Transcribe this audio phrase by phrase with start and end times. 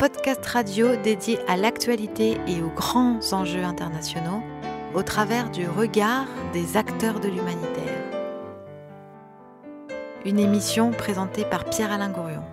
[0.00, 4.42] Podcast radio dédié à l'actualité et aux grands enjeux internationaux
[4.94, 6.24] au travers du regard
[6.54, 8.00] des acteurs de l'humanitaire.
[10.24, 12.44] Une émission présentée par Pierre-Alain Gourion.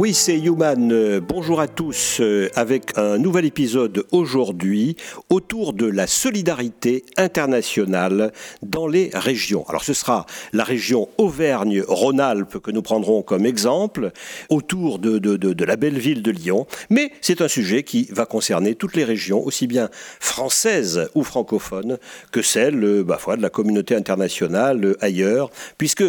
[0.00, 0.90] Oui, c'est Human.
[0.92, 4.96] Euh, bonjour à tous euh, avec un nouvel épisode aujourd'hui
[5.28, 8.32] autour de la solidarité internationale
[8.62, 9.62] dans les régions.
[9.68, 10.24] Alors ce sera
[10.54, 14.10] la région Auvergne-Rhône-Alpes que nous prendrons comme exemple
[14.48, 16.66] autour de, la belle ville de Lyon.
[16.88, 21.98] Mais c'est un sujet qui va concerner toutes les régions, aussi bien françaises ou francophones
[22.32, 26.04] que celles euh, bah, de la communauté internationale ailleurs, puisque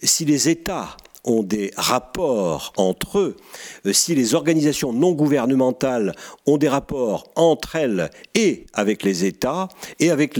[0.00, 3.36] si les États ont des rapports entre eux,
[3.86, 6.14] euh, si les organisations non gouvernementales
[6.46, 9.68] ont des rapports entre elles et avec les États
[10.00, 10.38] et avec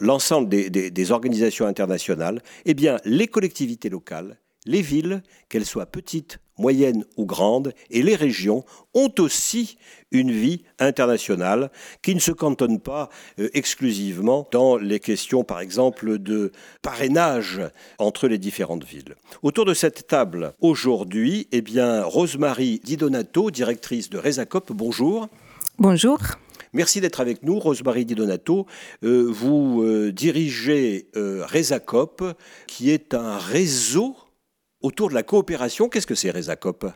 [0.00, 6.38] l'ensemble des, des organisations internationales, eh bien les collectivités locales, les villes, qu'elles soient petites
[6.58, 9.76] moyennes ou grandes, et les régions ont aussi
[10.12, 11.70] une vie internationale
[12.02, 17.60] qui ne se cantonne pas euh, exclusivement dans les questions, par exemple, de parrainage
[17.98, 19.14] entre les différentes villes.
[19.42, 25.28] Autour de cette table, aujourd'hui, eh bien, Rosemary Di Donato, directrice de Resacop, bonjour.
[25.78, 26.18] Bonjour.
[26.72, 28.66] Merci d'être avec nous, Rosemary Di Donato.
[29.02, 32.22] Euh, vous euh, dirigez Resacop,
[32.66, 34.14] qui est un réseau
[34.86, 35.88] autour de la coopération.
[35.88, 36.86] Qu'est-ce que c'est RESACOP?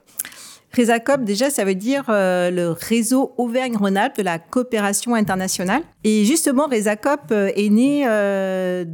[0.73, 5.83] RESACOP, déjà, ça veut dire euh, le réseau Auvergne-Rhône-Alpes de la coopération internationale.
[6.05, 8.85] Et justement, RESACOP euh, est né euh,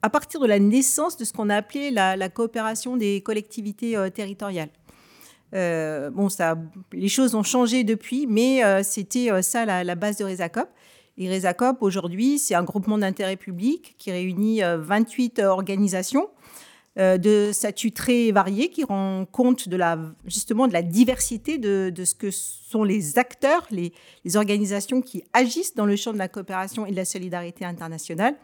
[0.00, 4.70] à partir de la naissance de ce qu'on a appelé la, coopération des collectivités territoriales.
[5.52, 6.58] bon, ça,
[6.92, 10.68] les choses ont changé depuis, mais c'était ça la, la, base de RESACOP.
[11.16, 16.28] Et RESACOP, aujourd'hui, c'est un groupement d'intérêt public qui réunit 28 organisations
[16.96, 21.92] euh, de statuts très variés qui rend compte de la, justement de la diversité de,
[22.04, 23.92] ce que sont les acteurs, les,
[24.36, 28.36] organisations qui agissent dans le champ de la coopération et de la solidarité internationale.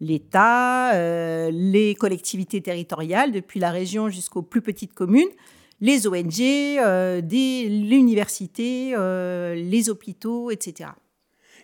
[0.00, 5.30] L'État, euh, les collectivités territoriales, depuis la région jusqu'aux plus petites communes,
[5.80, 8.94] les ONG, euh, l'université,
[9.56, 10.90] les hôpitaux, etc.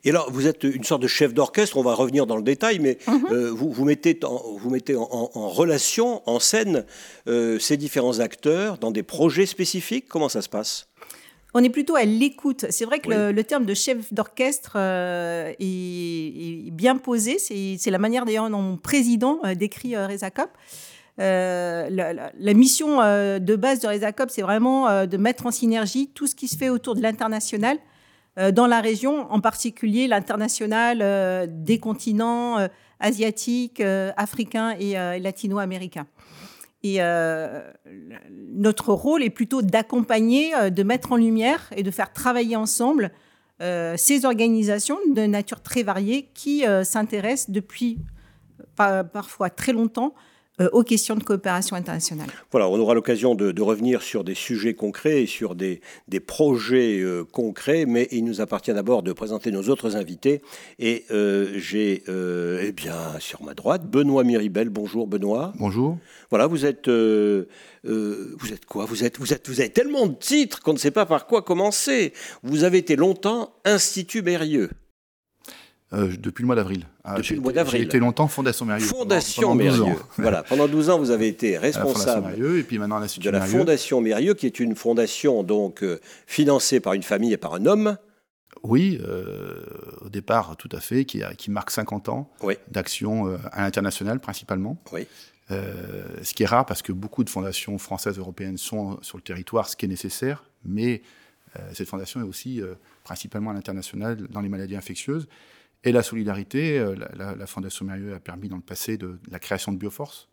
[0.04, 2.80] Et alors, vous êtes une sorte de chef d'orchestre, on va revenir dans le détail,
[2.80, 3.26] mais mhm.
[3.30, 6.84] euh, vous, vous, mettez, en, vous mettez en, relation, en scène,
[7.28, 10.06] euh, ces différents acteurs dans des projets spécifiques.
[10.08, 10.88] Comment ça se passe?
[11.54, 12.64] On est plutôt à l'écoute.
[12.70, 17.38] C'est vrai que le, terme de chef d'orchestre euh, est, bien posé.
[17.38, 20.48] C'est la manière d'ailleurs dont mon président décrit Reza Cop.
[21.18, 22.96] La, la, mission
[23.38, 26.56] de base de Reza Cop, c'est vraiment de mettre en synergie tout ce qui se
[26.56, 27.91] fait autour de l'international euh,
[28.36, 32.68] dans la région, en particulier l'international euh, des continents euh,
[33.00, 33.82] asiatiques,
[34.16, 36.06] africains et latino-américains.
[36.84, 37.00] Et
[38.30, 43.10] notre rôle est plutôt d'accompagner, de mettre en lumière et de faire travailler ensemble
[43.58, 47.98] ces organisations de nature très variée qui s'intéressent depuis
[48.76, 50.31] parfois très longtemps euh,
[50.72, 52.28] aux questions de coopération internationale.
[52.50, 57.00] Voilà, on aura l'occasion de, revenir sur des sujets concrets et sur des, des projets
[57.00, 60.42] euh, concrets, mais il nous appartient d'abord de présenter nos autres invités.
[60.78, 64.68] Et euh, j'ai, eh bien, sur ma droite, Benoît Miribel.
[64.68, 65.52] Bonjour, Benoît.
[65.58, 65.98] Bonjour.
[66.30, 68.84] Voilà, vous êtes, vous êtes quoi?
[68.84, 71.42] Vous êtes, vous êtes, vous avez tellement de titres qu'on ne sait pas par quoi
[71.42, 72.12] commencer.
[72.42, 74.70] Vous avez été longtemps Institut Mérieux.
[75.94, 76.86] Euh, depuis le mois d'avril.
[77.04, 77.80] Ah, depuis le mois d'avril.
[77.80, 78.86] J'ai été longtemps Fondation Mérieux.
[78.86, 79.96] Fondation Mérieux.
[80.16, 84.00] voilà, pendant 12 ans, vous avez été responsable Mérieux, et puis maintenant de la Fondation
[84.00, 87.98] Mérieux, qui est une fondation donc euh, financée par une famille et par un homme.
[88.62, 89.64] Oui, euh,
[90.02, 92.30] au départ, tout à fait, qui, qui marque 50 ans
[92.70, 94.78] d'action à l'international principalement.
[94.92, 95.06] Oui.
[95.50, 99.68] ce qui est rare parce que beaucoup de fondations françaises, européennes sont sur le territoire,
[99.68, 101.02] ce qui est nécessaire, mais
[101.72, 102.62] cette fondation est aussi
[103.04, 105.26] principalement à l'international dans les maladies infectieuses.
[105.84, 109.72] Et la solidarité, euh, la, Fondation Mérieux a permis dans le passé de, la création
[109.72, 110.28] de Bioforce,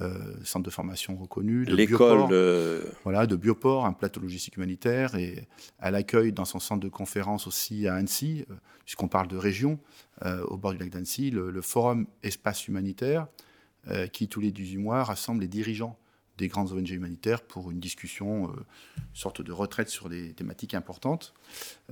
[0.00, 2.84] euh, centre de formation reconnu, de l'école de...
[3.02, 5.48] voilà, de Bioport, un plateau logistique humanitaire, et
[5.80, 8.54] elle accueille dans son centre de conférence aussi à Annecy, euh,
[8.84, 9.78] puisqu'on parle de région,
[10.48, 13.26] au bord du lac d'Annecy, le, forum Espace Humanitaire,
[14.12, 15.98] qui tous les 18 mois rassemble les dirigeants
[16.38, 18.52] des grandes ONG humanitaires pour une discussion, euh,
[18.98, 21.34] une sorte de retraite sur des thématiques importantes.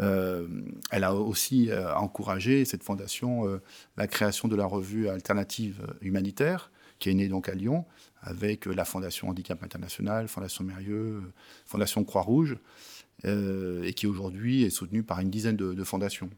[0.00, 0.48] Euh,
[0.90, 3.60] elle a aussi euh, encouragé, cette fondation,
[3.96, 7.84] la création de la revue alternative humanitaire, qui est née donc à Lyon,
[8.20, 11.22] avec la Fondation Handicap International, Fondation Mérieux,
[11.66, 12.56] Fondation Croix-Rouge,
[13.24, 16.30] et qui aujourd'hui est soutenue par une dizaine de, fondations.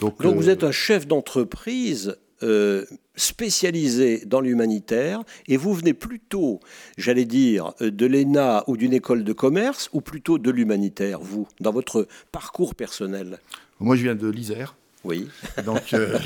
[0.00, 2.84] Donc, Donc vous êtes un chef d'entreprise euh,
[3.14, 6.60] spécialisé dans l'humanitaire et vous venez plutôt,
[6.98, 11.48] j'allais dire, euh, de l'ENA ou d'une école de commerce ou plutôt de l'humanitaire, vous,
[11.60, 13.38] dans votre parcours personnel?
[13.80, 14.76] Moi, je viens de l'Isère.
[15.02, 15.28] Oui.
[15.64, 16.18] Donc, euh,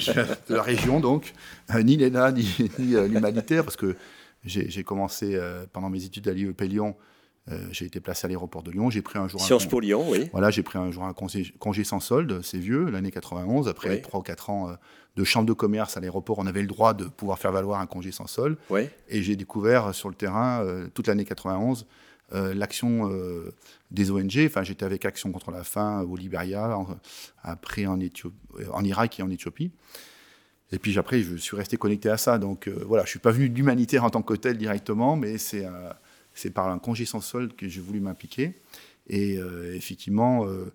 [0.49, 1.33] de la région, donc,
[1.85, 2.49] ni l'ENA ni,
[2.79, 3.95] l'humanitaire, parce que
[4.45, 5.39] j'ai commencé
[5.73, 6.97] pendant mes études à l'IEP Lyon
[7.50, 8.91] euh, j'ai été placé à l'aéroport de Lyon.
[8.91, 9.41] J'ai pris un jour.
[9.41, 10.29] Sciences Po Lyon, oui.
[10.32, 12.41] Voilà, j'ai pris un jour un congé, sans solde.
[12.43, 13.69] C'est vieux, l'année 91.
[13.69, 14.75] Après 3 ou 4 ans euh,
[15.17, 17.87] de chambre de commerce à l'aéroport, on avait le droit de pouvoir faire valoir un
[17.87, 18.56] congé sans solde.
[19.08, 21.87] Et j'ai découvert sur le terrain, euh, toute l'année 91,
[22.32, 23.11] l'action
[23.91, 24.44] des ONG.
[24.47, 26.79] Enfin, j'étais avec Action contre la faim au Libéria,
[27.43, 27.99] après en,
[28.73, 29.73] en Irak et en Éthiopie.
[30.70, 32.38] Et puis après, je suis resté connecté à ça.
[32.38, 35.67] Donc voilà, je ne suis pas venu d'humanitaire en tant que tel directement, mais c'est
[36.41, 38.55] c'est par un congé sans solde que j'ai voulu m'impliquer.
[39.09, 40.73] Et euh, effectivement, euh,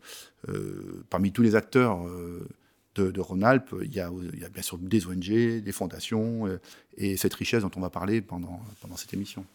[0.49, 1.99] euh, parmi tous les acteurs
[2.95, 4.09] de, Rhône-Alpes, il, y a
[4.53, 6.47] bien sûr des ONG, des fondations,
[6.97, 8.61] et cette richesse dont on va parler pendant
[8.95, 9.45] cette émission.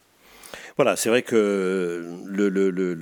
[0.77, 2.95] Voilà, c'est vrai que le, le, le,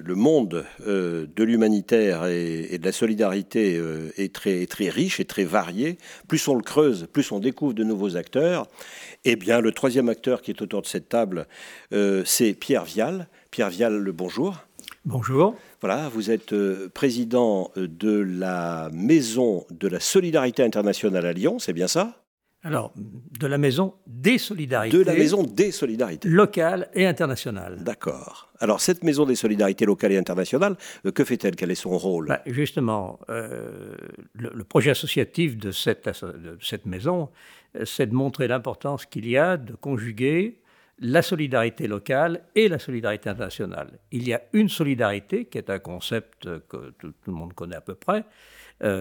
[0.00, 5.24] le monde euh, de l'humanitaire et, de la solidarité euh, est, très, très riche et
[5.24, 5.98] très varié.
[6.28, 8.66] Plus on le creuse, plus on découvre de nouveaux acteurs.
[9.24, 11.46] Eh bien, le troisième acteur qui est autour de cette table,
[11.92, 13.28] euh, c'est Pierre Vial.
[13.50, 14.56] Pierre Vial, le bonjour.
[15.04, 15.54] Bonjour.
[15.80, 16.54] Voilà, vous êtes
[16.88, 22.25] président de la Maison de la Solidarité internationale à Lyon, c'est bien ça?
[22.66, 24.98] Alors, de la maison des solidarités.
[24.98, 26.28] De la maison des solidarités.
[26.28, 27.78] Locales et internationales.
[27.84, 28.50] D'accord.
[28.58, 31.54] Alors, cette maison des solidarités locales et internationales, euh, que fait-elle?
[31.54, 32.26] Quel est son rôle?
[32.26, 33.94] Bah, Justement, euh,
[34.34, 37.30] le, projet associatif de cette, de cette maison,
[37.76, 40.58] euh, c'est de montrer l'importance qu'il y a de conjuguer
[40.98, 44.00] la solidarité locale et la solidarité internationale.
[44.10, 47.82] Il y a une solidarité qui est un concept que tout, le monde connaît à
[47.82, 48.24] peu près,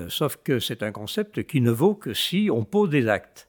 [0.10, 3.48] sauf que c'est un concept qui ne vaut que si on pose des actes.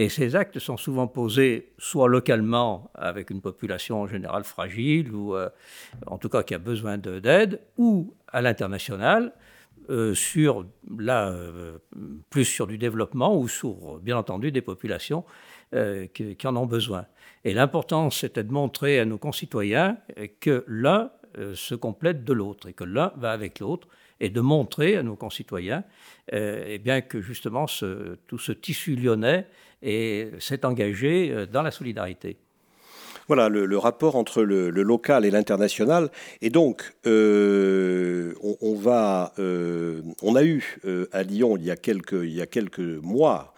[0.00, 5.34] Et ces actes sont souvent posés soit localement avec une population en général fragile ou
[5.34, 5.50] euh,
[6.06, 9.34] en tout cas qui a besoin d'aide, ou à l'international,
[9.90, 11.78] euh, euh,
[12.30, 15.22] plus sur du développement ou sur bien entendu des populations
[16.14, 17.04] qui, en ont besoin.
[17.44, 19.98] Et l'important c'était de montrer à nos concitoyens
[20.40, 21.10] que l'un
[21.52, 23.86] se complète de l'autre et que l'un va avec l'autre
[24.18, 25.84] et de montrer à nos concitoyens
[26.32, 27.66] eh bien que justement
[28.26, 29.46] tout ce tissu lyonnais
[29.82, 32.36] et s'est engagé euh, dans la solidarité.
[33.28, 36.10] Voilà le, rapport entre le, local et l'international.
[36.42, 38.34] Et donc, euh,
[39.38, 40.80] euh, on a eu
[41.12, 41.76] à Lyon il y a
[42.46, 43.54] quelques mois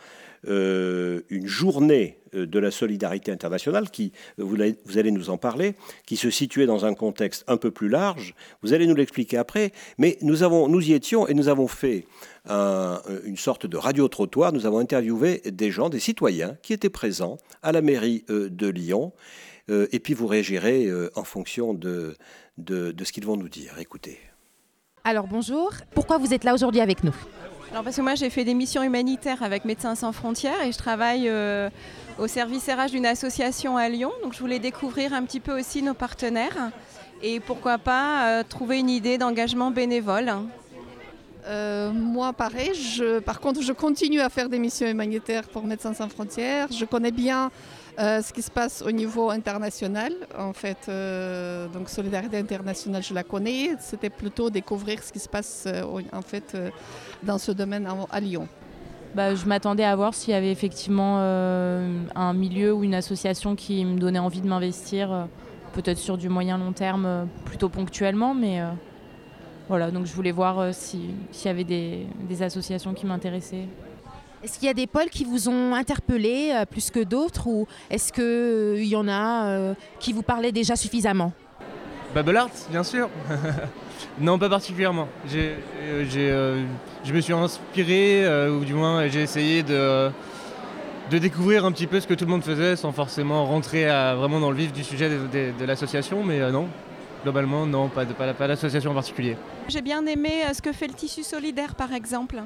[0.46, 5.75] une journée de la solidarité internationale qui, vous, vous, allez nous en parler,
[6.06, 8.34] qui se situait dans un contexte un peu plus large.
[8.62, 9.73] Vous allez nous l'expliquer après.
[9.99, 10.43] Mais nous,
[10.82, 12.06] y étions et nous avons fait
[12.49, 14.52] une sorte de radio-trottoir.
[14.52, 18.69] Nous avons interviewé des gens, des citoyens qui étaient présents à la mairie euh, de
[18.69, 19.12] Lyon.
[19.70, 22.17] Euh, et puis vous réagirez euh, en fonction de,
[22.58, 23.78] de, ce qu'ils vont nous dire.
[23.78, 24.19] Écoutez.
[25.05, 27.14] Alors bonjour, pourquoi vous êtes là aujourd'hui avec nous?
[27.72, 30.78] Alors parce que moi j'ai fait des missions humanitaires avec Médecins sans frontières et je
[30.78, 31.30] travaille
[32.19, 34.12] au service RH d'une association à Lyon.
[34.23, 36.70] Donc je voulais découvrir un petit peu aussi nos partenaires
[37.23, 40.32] et pourquoi pas trouver une idée d'engagement bénévole.
[41.47, 42.73] Euh, moi, pareil.
[42.75, 46.68] Je, par contre, je continue à faire des missions humanitaires pour Médecins sans frontières.
[46.70, 47.50] Je connais bien
[47.99, 50.12] euh, ce qui se passe au niveau international.
[50.38, 53.76] En fait, euh, donc Solidarité internationale, je la connais.
[53.80, 55.68] C'était plutôt découvrir ce qui se passe
[56.12, 56.56] en fait
[57.22, 58.49] dans ce domaine à, Lyon.
[59.14, 63.84] Bah, je m'attendais à voir s'il y avait effectivement un milieu ou une association qui
[63.84, 65.28] me donnait envie de m'investir,
[65.72, 68.62] peut-être sur du moyen long terme, plutôt ponctuellement, mais
[69.68, 73.68] voilà, donc je voulais voir euh, s'il y avait des, associations qui m'intéressaient.
[74.42, 77.66] Est-ce qu'il y a des pôles qui vous ont interpellé euh, plus que d'autres ou
[77.90, 81.32] est-ce qu'il euh, y en a qui vous parlaient déjà suffisamment?
[82.14, 83.08] Bubble Art, bien sûr.
[84.20, 85.08] non, pas particulièrement.
[85.26, 90.11] je me suis inspiré, ou du moins j'ai essayé de,
[91.11, 94.40] de découvrir un petit peu ce que tout le monde faisait sans forcément rentrer vraiment
[94.40, 96.68] dans le vif du sujet de, de l'association, mais non,
[97.22, 99.37] globalement, non, pas, d'association en particulier.
[99.68, 102.42] J'ai bien aimé euh, ce que fait le tissu solidaire, par exemple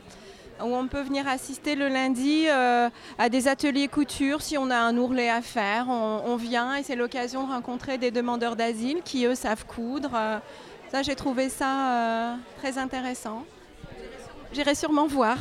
[0.62, 4.76] où on peut venir assister le lundi euh, à des ateliers couture si on a
[4.76, 5.88] un ourlet à faire.
[5.88, 10.10] On, vient et c'est l'occasion de rencontrer des demandeurs d'asile qui, eux, savent coudre.
[10.14, 10.38] Euh,
[10.90, 13.44] ça, j'ai trouvé ça très intéressant.
[14.52, 15.38] J'irai sûrement voir.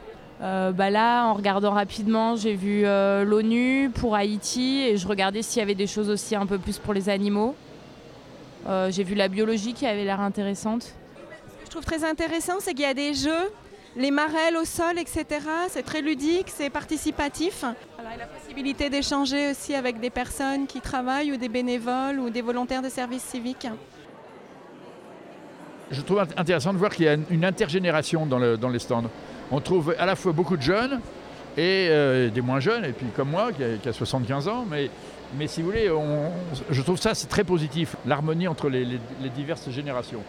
[0.40, 5.62] bah là, en regardant rapidement, j'ai vu l'ONU pour Haïti et je regardais s'il y
[5.62, 7.54] avait des choses aussi un peu plus pour les animaux.
[8.68, 10.82] Euh, j'ai vu la biologie qui avait l'air intéressante.
[10.84, 13.50] Ce que je trouve très intéressant, c'est qu'il y a des jeux
[13.96, 15.26] les marelles au sol, etc.
[15.68, 17.64] C'est très ludique, c'est participatif.
[17.64, 22.42] Et la possibilité d'échanger aussi avec des personnes qui travaillent ou des bénévoles ou des
[22.42, 23.68] volontaires de services civiques.
[25.90, 29.10] Je trouve intéressant de voir qu'il y a une intergénération dans, le, dans les stands.
[29.50, 31.00] On trouve à la fois beaucoup de jeunes
[31.58, 34.64] et euh, des moins jeunes, et puis comme moi qui a, qui a 75 ans,
[34.70, 34.88] mais,
[35.46, 35.90] si vous voulez,
[36.70, 38.98] je trouve ça c'est très positif, l'harmonie entre les
[39.34, 40.22] diverses générations.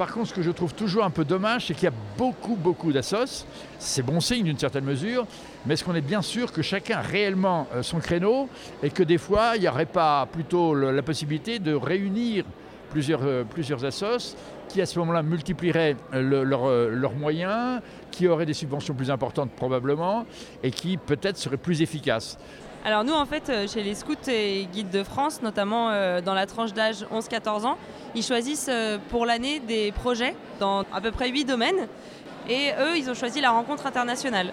[0.00, 2.56] Par contre, ce que je trouve toujours un peu dommage, c'est qu'il y a beaucoup,
[2.56, 3.44] beaucoup d'assos.
[3.78, 5.26] C'est bon signe d'une certaine mesure,
[5.66, 8.48] mais est-ce qu'on est bien sûr que chacun a réellement euh, son créneau
[8.82, 12.46] et que des fois, il n'y aurait pas plutôt la possibilité de réunir
[12.88, 14.36] plusieurs, euh, plusieurs assos
[14.68, 20.24] qui à ce moment-là multiplieraient euh, leurs moyens, qui auraient des subventions plus importantes probablement
[20.62, 22.38] et qui peut-être seraient plus efficaces.
[22.82, 26.32] Alors nous, en fait, euh, chez les scouts et guides de France, notamment euh, dans
[26.32, 27.76] la tranche d'âge 11-14 ans,
[28.14, 31.88] ils choisissent euh, pour l'année des projets dans à peu près 8 domaines.
[32.48, 34.52] Et eux, ils ont choisi la rencontre internationale.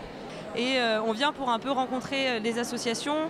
[0.56, 3.30] Et on vient pour un peu rencontrer les associations,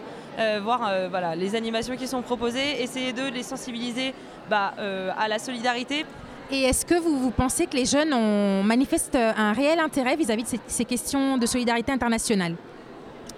[0.61, 0.89] voir
[1.35, 4.13] les animations qui sont proposées, essayer de les sensibiliser
[4.49, 4.73] bah,
[5.17, 6.05] à la solidarité.
[6.51, 10.85] Et est-ce que vous, pensez que les jeunes manifestent un réel intérêt vis-à-vis de ces
[10.85, 12.55] questions de solidarité internationale?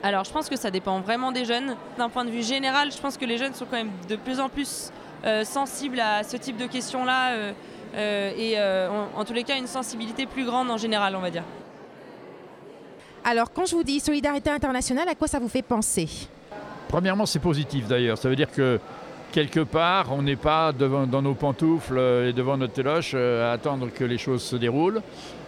[0.02, 1.76] Alors je pense que ça dépend vraiment des jeunes.
[1.98, 4.40] D'un point de vue général, je pense que les jeunes sont quand même de plus
[4.40, 4.92] en plus
[5.26, 7.52] euh, sensibles à ce type de questions-là euh,
[7.96, 11.20] euh, et euh, en, en tous les cas une sensibilité plus grande en général, on
[11.20, 11.44] va dire.
[13.26, 16.08] Alors, quand je vous dis solidarité internationale, à quoi ça vous fait penser?
[16.88, 18.18] Premièrement, c'est positif d'ailleurs.
[18.18, 18.80] Ça veut dire que
[19.34, 23.54] quelque part, on n'est pas devant, dans nos pantoufles et devant notre téloche euh, à
[23.54, 25.02] attendre que les choses se déroulent.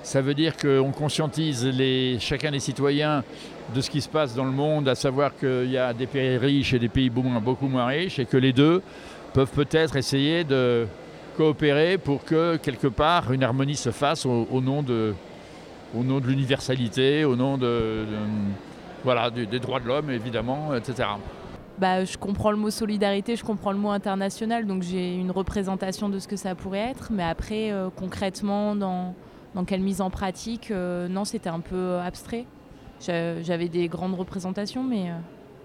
[0.04, 1.72] Ça veut dire qu'on conscientise
[2.20, 3.24] chacun des citoyens
[3.74, 6.38] de ce qui se passe dans le monde, à savoir qu'il y a des pays
[6.38, 8.82] riches et des pays beaucoup moins- riches, et que les deux
[9.34, 10.88] peuvent peut-être essayer de
[11.38, 15.14] coopérer pour que quelque part une harmonie se fasse au, nom de,
[16.26, 21.10] l'universalité, au nom des droits de l'homme évidemment, etc.
[21.78, 26.10] Bah, je comprends le mot solidarité, je comprends le mot international, donc j'ai une représentation
[26.10, 27.10] de ce que ça pourrait être.
[27.12, 29.16] Mais après, euh, concrètement, dans,
[29.56, 32.46] dans quelle mise en pratique, euh, non, c'était un peu abstrait.
[33.06, 35.14] J'a- J'avais des grandes représentations, mais euh,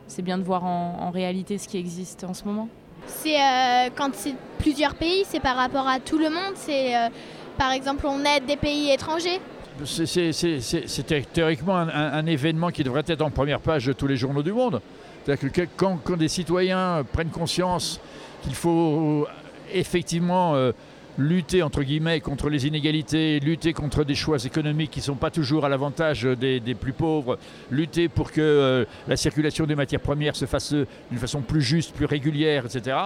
[0.08, 2.68] c'est bien de voir en, en réalité ce qui existe en ce moment.
[3.06, 6.54] C'est euh, quand c'est plusieurs pays, c'est par rapport à tout le monde.
[6.54, 7.08] C'est euh,
[7.58, 9.40] par exemple on aide des pays étrangers.
[9.84, 13.30] C'est- C'est c'est- c'est- c'est thé- théoriquement un, un- un événement qui devrait être en
[13.30, 14.80] première page de tous les journaux du monde.
[15.24, 18.00] C'est-à-dire que quand, quand des citoyens prennent conscience
[18.42, 19.26] qu'il faut
[19.72, 20.72] effectivement euh,
[21.18, 25.30] lutter entre guillemets contre les inégalités, lutter contre des choix économiques qui ne sont pas
[25.30, 27.38] toujours à l'avantage des, plus pauvres,
[27.70, 31.94] lutter pour que euh, la circulation des matières premières se fasse d'une façon plus juste,
[31.94, 32.96] plus régulière, etc.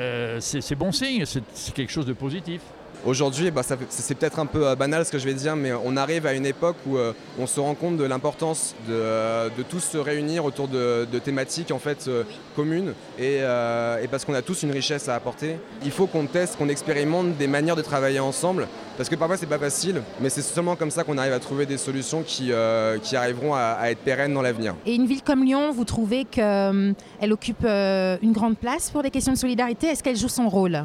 [0.00, 2.60] euh, c'est bon signe, c'est quelque chose de positif.
[3.06, 5.96] Aujourd'hui, bah, c'est peut-être un peu euh, banal ce que je vais dire, mais on
[5.96, 9.62] arrive à une époque où euh, on se rend compte de l'importance de, euh, de
[9.62, 12.10] tous se réunir autour de, de thématiques en fait
[12.56, 15.56] communes et, et parce qu'on a tous une richesse à apporter.
[15.84, 19.46] Il faut qu'on teste, qu'on expérimente des manières de travailler ensemble parce que parfois c'est
[19.46, 22.98] pas facile, mais c'est seulement comme ça qu'on arrive à trouver des solutions qui, euh,
[22.98, 24.74] qui arriveront à, à être pérennes dans l'avenir.
[24.84, 26.94] Et une ville comme Lyon, vous trouvez qu'elle
[27.30, 29.88] occupe euh, une grande place pour les questions de solidarité?
[29.88, 30.84] Est-ce qu'elle joue son rôle?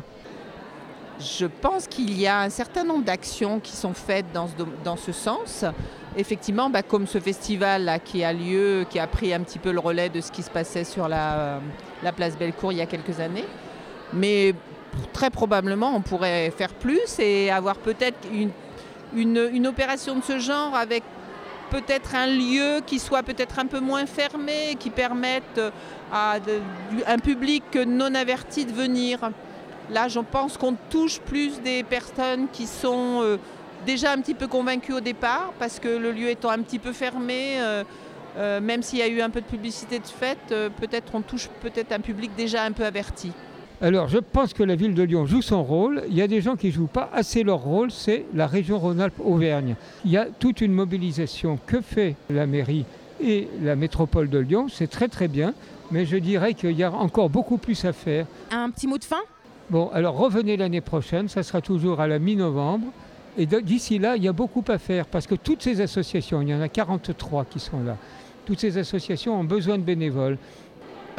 [1.21, 4.97] Je pense qu'il y a un certain nombre d'actions qui sont faites dans ce, dans
[4.97, 5.65] ce sens.
[6.17, 9.79] Effectivement, bah, comme ce festival qui a lieu, qui a pris un petit peu le
[9.79, 11.59] relais de ce qui se passait sur la, euh,
[12.03, 13.45] la place Bellecour il y a quelques années.
[14.13, 14.53] Mais
[15.13, 18.51] très probablement, on pourrait faire plus et avoir peut-être une,
[19.15, 21.03] une, une opération de ce genre avec
[21.69, 25.71] peut-être un lieu qui soit peut-être un peu moins fermé, qui permette euh,
[26.11, 26.37] à
[27.07, 29.19] un public non averti de venir.
[29.89, 33.37] Là, je pense qu'on touche plus des personnes qui sont euh,
[33.85, 36.93] déjà un petit peu convaincues au départ, parce que le lieu étant un petit peu
[36.93, 37.83] fermé, euh,
[38.37, 40.05] euh, même s'il y a eu un peu de publicité de
[40.53, 43.31] euh, peut-être on touche peut-être un public déjà un peu averti.
[43.81, 46.03] Alors, je pense que la ville de Lyon joue son rôle.
[46.07, 48.77] Il y a des gens qui ne jouent pas assez leur rôle, c'est la région
[48.77, 49.75] Rhône-Alpes-Auvergne.
[50.05, 52.85] Il y a toute une mobilisation que fait la mairie
[53.19, 54.67] et la métropole de Lyon.
[54.71, 55.55] C'est très très bien,
[55.89, 58.27] mais je dirais qu'il y a encore beaucoup plus à faire.
[58.51, 59.21] Un petit mot de fin?
[59.71, 62.87] Bon, alors revenez l'année prochaine, ça sera toujours à la mi-novembre.
[63.37, 66.49] Et d'ici là, il y a beaucoup à faire parce que toutes ces associations, il
[66.49, 67.95] y en a 43 qui sont là,
[68.45, 70.37] toutes ces associations ont besoin de bénévoles.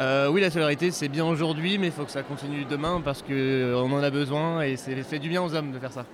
[0.01, 3.23] Euh, oui, la solidarité, c'est bien aujourd'hui, mais il faut que ça continue demain parce
[3.23, 6.05] qu'on en a besoin et c'est fait du bien aux hommes de faire ça.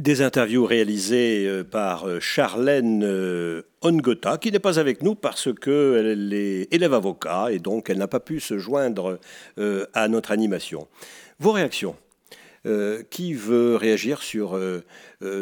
[0.00, 5.48] Des interviews réalisées euh, par euh, Charlène euh, Ongota, qui n'est pas avec nous parce
[5.54, 9.18] qu'elle est élève avocat et donc elle n'a pas pu se joindre
[9.58, 10.88] euh, à notre animation.
[11.38, 11.96] Vos réactions
[13.10, 14.58] qui veut réagir sur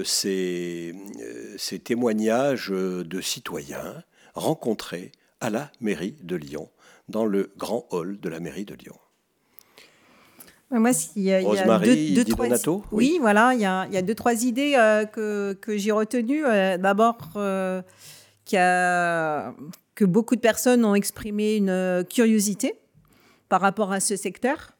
[0.04, 0.94] ces,
[1.56, 4.02] ces, témoignages de citoyens
[4.34, 5.10] rencontrés
[5.40, 6.68] à la mairie de Lyon,
[7.08, 8.96] dans le grand hall de la mairie de Lyon?
[10.70, 12.48] Moi, il y a, deux, trois,
[12.90, 14.72] oui, voilà, il y, a, il y, a, deux trois idées
[15.12, 16.42] que, que j'ai retenues.
[16.42, 17.16] D'abord,
[19.94, 22.74] que beaucoup de personnes ont exprimé une curiosité
[23.48, 24.73] par rapport à ce secteur.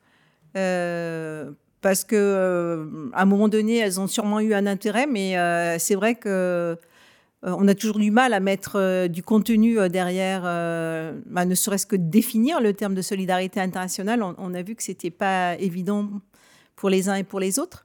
[0.56, 5.36] Euh, parce que euh, à un moment donné, elles ont sûrement eu un intérêt, mais
[5.36, 6.76] euh, c'est vrai que
[7.46, 10.44] on a toujours du mal à mettre du contenu derrière,
[11.26, 14.22] bah, ne serait-ce que définir le terme de solidarité internationale.
[14.22, 16.08] On, a vu que c'était pas évident
[16.74, 17.84] pour les uns et pour les autres.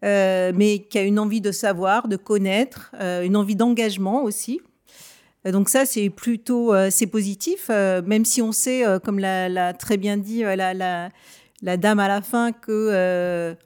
[0.00, 4.62] mais qui a une envie de savoir, de connaître, une envie d'engagement aussi.
[5.44, 10.40] Donc ça, c'est plutôt c'est positif, même si on sait, comme l'a très bien dit
[10.40, 11.10] la,
[11.62, 13.56] dame à la fin, que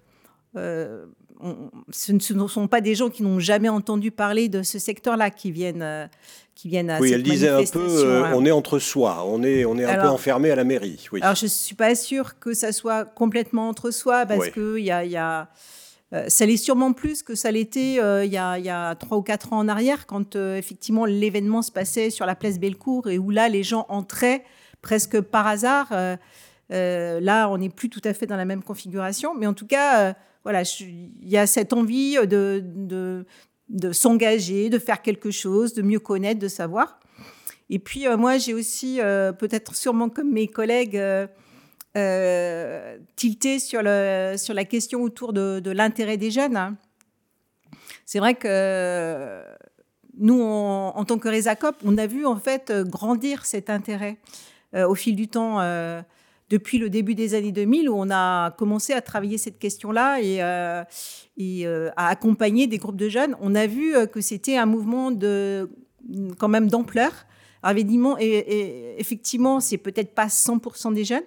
[0.54, 5.52] ce ne sont pas des gens qui n'ont jamais entendu parler de ce secteur-là qui
[5.52, 6.08] viennent,
[6.54, 9.64] qui viennent à oui, cette elle disait un peu, on est entre soi, on est,
[9.64, 11.06] on est un peu enfermé à la mairie.
[11.12, 11.20] Oui.
[11.22, 14.90] Alors je ne suis pas sûre que ça soit complètement entre soi, parce que y
[14.90, 15.48] a, y a
[16.14, 19.52] euh, ça l'est sûrement plus que ça l'était euh, il, y a trois ou quatre
[19.52, 23.30] ans en arrière, quand euh, effectivement l'événement se passait sur la place Bellecour et où
[23.30, 24.44] là les gens entraient
[24.80, 25.88] presque par hasard.
[26.70, 30.14] Là, on n'est plus tout à fait dans la même configuration, mais en tout cas,
[30.42, 32.64] voilà, il y a cette envie de,
[33.68, 37.00] de, s'engager, de faire quelque chose, de mieux connaître, de savoir.
[37.70, 38.98] Et puis moi, j'ai aussi,
[39.38, 41.00] peut-être sûrement comme mes collègues,
[41.96, 46.76] euh, tilté sur, la question autour de, l'intérêt des jeunes.
[48.04, 49.42] C'est vrai que
[50.18, 54.18] nous, en tant que Resacop, on a vu en fait grandir cet intérêt
[54.74, 55.60] euh, au fil du temps.
[56.50, 60.20] Euh, depuis le début des années 2000, où on a commencé à travailler cette question-là
[60.20, 60.40] et,
[61.36, 65.70] et à accompagner des groupes de jeunes, on a vu que c'était un mouvement de,
[66.38, 67.12] quand même d'ampleur.
[67.68, 71.24] Évidemment, et, et effectivement, c'est peut-être pas 100% des jeunes,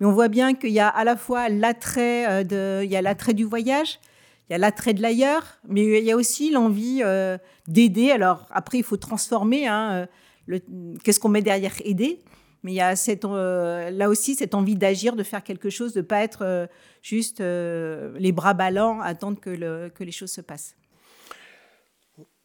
[0.00, 4.00] mais on voit bien qu'il y a à la fois l'attrait euh, du voyage,
[4.48, 8.10] il y a l'attrait de l'ailleurs, mais il y a aussi l'envie euh, d'aider.
[8.10, 9.66] Alors après, il faut transformer.
[9.66, 10.06] Hein,
[10.50, 10.58] euh,
[11.02, 12.20] qu'est-ce qu'on met derrière aider?
[12.64, 16.00] Mais il y a cette, là aussi cette envie d'agir, de faire quelque chose, de
[16.00, 16.68] ne pas être
[17.02, 20.74] juste les bras ballants, attendre que, le, que les choses se passent.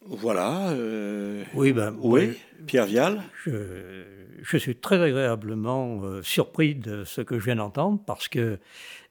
[0.06, 0.74] Voilà.
[1.54, 3.22] oui, ben, oui, Pierre Vial.
[3.44, 8.58] Je, je suis très agréablement euh, surpris de ce que je viens d'entendre parce que,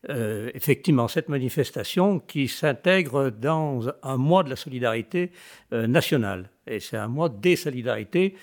[0.09, 5.31] euh, effectivement, cette manifestation qui s'intègre dans un mois de la solidarité
[5.73, 8.36] euh, nationale, et c'est un mois des solidarités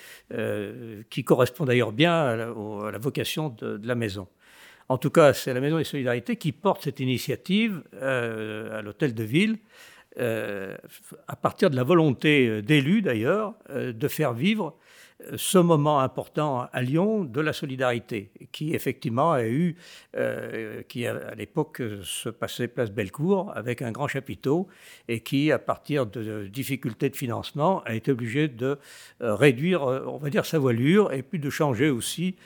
[1.10, 4.26] qui correspond d'ailleurs bien à la, vocation de, la maison.
[4.88, 9.24] En tout cas, c'est la Maison des Solidarités qui porte cette initiative à l'hôtel de
[9.24, 9.58] ville.
[10.16, 14.76] à partir de la volonté d'élus d'ailleurs, de faire vivre
[15.36, 19.76] ce moment important à Lyon de la solidarité, qui effectivement a eu,
[20.16, 24.68] euh, qui à l'époque se passait place Bellecour avec un grand chapiteau
[25.08, 28.78] et qui, à partir de difficultés de financement, a été obligé de
[29.22, 32.36] euh, réduire, euh, on va dire, sa voilure et puis de changer aussi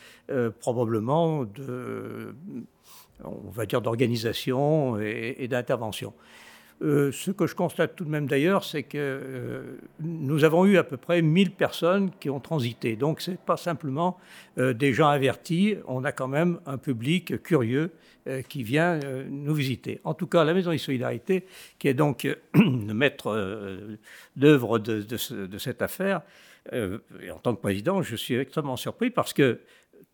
[0.60, 1.44] probablement
[3.24, 6.14] on va dire, d'organisation et d'intervention.
[6.82, 10.78] Euh, ce que je constate tout de même d'ailleurs, c'est que euh, nous avons eu
[10.78, 12.96] à peu près 1000 personnes qui ont transité.
[12.96, 14.16] Donc ce n'est pas simplement
[14.56, 17.92] euh, des gens avertis, on a quand même un public curieux
[18.50, 19.98] qui vient nous visiter.
[20.04, 21.46] En tout cas, la Maison des Solidarités,
[21.78, 23.34] qui est donc le maître
[24.36, 26.20] d'œuvre de, de, cette affaire,
[26.70, 29.60] en tant que président, je suis extrêmement surpris parce que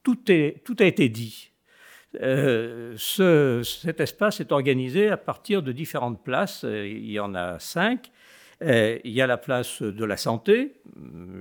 [0.05, 1.51] tout a été dit.
[2.23, 6.65] Euh, ce, cet espace est organisé à partir de différentes places.
[6.65, 8.11] Euh, il y en a cinq.
[8.63, 10.81] Euh, il y a la place de la santé,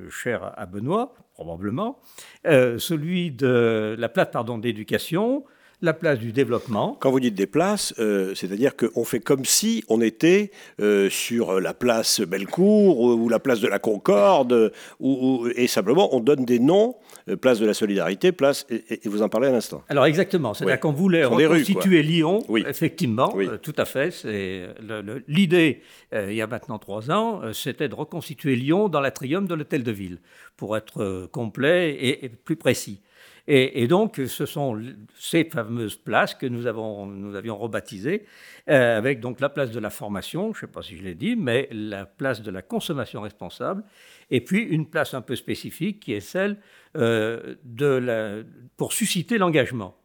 [0.10, 2.00] chère à Benoît, probablement.
[2.44, 5.46] celui de la place pardon, d'éducation,
[5.82, 6.98] la place du développement.
[7.00, 11.60] Quand vous dites des places, euh, c'est-à-dire qu'on fait comme si on était euh, sur
[11.60, 16.60] la place Bellecour ou, la place de la Concorde, ou, et simplement on donne des
[16.60, 16.96] noms,
[17.30, 19.84] euh, place de la Solidarité, place, et, vous en parlez à l'instant.
[19.90, 24.12] Alors exactement, c'est-à-dire qu'on voulait reconstituer Lyon, effectivement, tout à fait.
[24.12, 24.68] C'est
[25.28, 25.82] l'idée,
[26.14, 29.92] il y a maintenant trois ans, c'était de reconstituer Lyon dans l'atrium de l'hôtel de
[29.92, 30.20] ville,
[30.58, 33.02] pour être complet et plus précis.
[33.48, 34.82] Et, donc, ce sont
[35.16, 38.26] ces fameuses places que nous, avons, nous avions rebaptisées,
[38.70, 41.14] euh, avec donc la place de la formation, je ne sais pas si je l'ai
[41.14, 43.84] dit, mais la place de la consommation responsable,
[44.32, 46.58] et puis une place un peu spécifique qui est celle
[46.98, 48.38] euh, de la,
[48.78, 49.96] pour susciter l'engagement.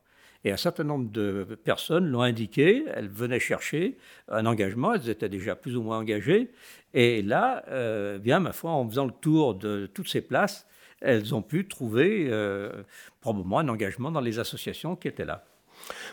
[0.45, 3.97] Et un certain nombre de personnes l'ont indiqué, elles venaient chercher
[4.29, 6.51] un engagement, elles étaient déjà plus ou moins engagées.
[6.93, 10.67] Et là, euh, bien, ma foi, en faisant le tour de toutes ces places,
[11.01, 12.83] elles ont pu trouver euh,
[13.21, 15.45] probablement un engagement dans les associations qui étaient là.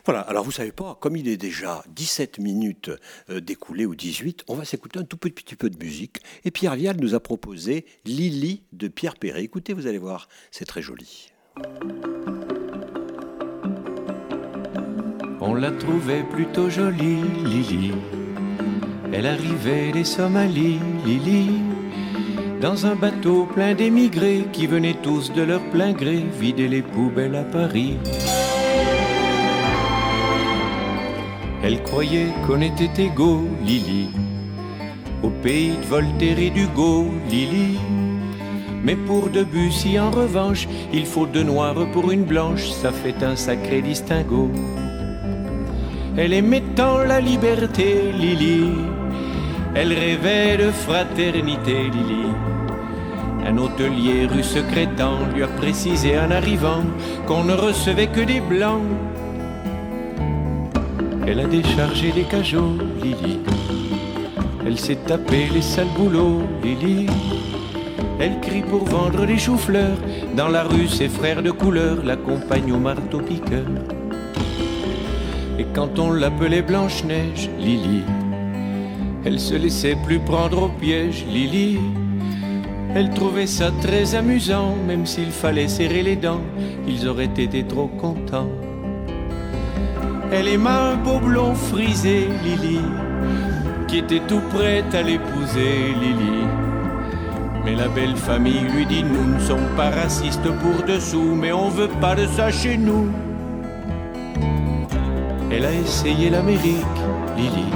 [0.05, 2.91] Voilà, alors vous savez pas, comme il est déjà 17 minutes
[3.29, 6.19] euh, découlées ou 18, on va s'écouter un tout petit peu de musique.
[6.45, 9.43] Et Pierre Vial nous a proposé Lily de Pierre Perret.
[9.43, 11.31] Écoutez, vous allez voir, c'est très joli.
[15.39, 17.93] On la trouvait plutôt jolie, Lily.
[19.13, 21.66] Elle arrivait des Somalies, Lily.
[22.61, 27.35] Dans un bateau plein d'émigrés qui venaient tous de leur plein gré vider les poubelles
[27.35, 27.97] à Paris.
[31.63, 34.09] Elle croyait qu'on était égaux, Lily.
[35.21, 37.77] Au pays de Voltaire et d'Hugo, Lily.
[38.83, 43.35] Mais pour Debussy, en revanche, il faut deux noirs pour une blanche, ça fait un
[43.35, 44.49] sacré distinguo.
[46.17, 48.96] Elle aimait tant la liberté, Lily.
[49.75, 52.27] Elle rêvait de fraternité, Lily.
[53.45, 56.83] Un hôtelier rue secrétant lui a précisé en arrivant
[57.27, 58.81] qu'on ne recevait que des blancs.
[61.25, 63.39] Elle a déchargé les cajots, Lily.
[64.65, 67.07] Elle s'est tapé les sales boulots, Lily.
[68.19, 69.97] Elle crie pour vendre des choux-fleurs.
[70.35, 73.65] Dans la rue, ses frères de couleur l'accompagnent au marteau-piqueur.
[75.59, 78.03] Et quand on l'appelait Blanche-Neige, Lily,
[79.27, 81.79] elle se laissait plus prendre au piège, Lily.
[82.95, 86.39] Elle trouvait ça très amusant, même s'il fallait serrer les dents,
[86.87, 88.49] ils auraient été trop contents.
[90.31, 92.79] Elle aima un beau blond frisé, Lily,
[93.89, 96.45] qui était tout prête à l'épouser, Lily.
[97.65, 101.67] Mais la belle famille lui dit Nous ne sommes pas racistes pour dessous, mais on
[101.67, 103.09] veut pas de ça chez nous.
[105.51, 106.97] Elle a essayé l'Amérique,
[107.37, 107.69] Lily,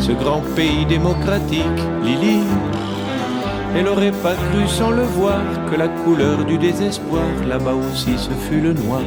[0.00, 2.40] ce grand pays démocratique, Lily.
[3.76, 8.30] Elle aurait pas cru sans le voir que la couleur du désespoir là-bas aussi ce
[8.48, 9.02] fut le noir.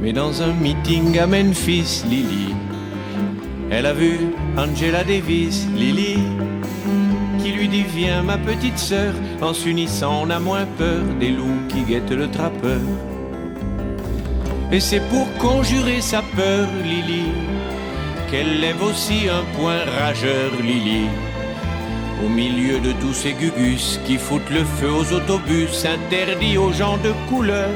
[0.00, 2.54] Mais dans un meeting à Memphis, Lily,
[3.70, 4.18] elle a vu
[4.56, 6.18] Angela Davis, Lily,
[7.42, 11.62] qui lui dit Viens ma petite sœur, en s'unissant on a moins peur des loups
[11.68, 12.80] qui guettent le trappeur.
[14.72, 17.32] Et c'est pour conjurer sa peur, Lily,
[18.30, 21.08] qu'elle lève aussi un point rageur, Lily.
[22.24, 26.98] Au milieu de tous ces gugus qui foutent le feu aux autobus, interdits aux gens
[26.98, 27.70] de couleur.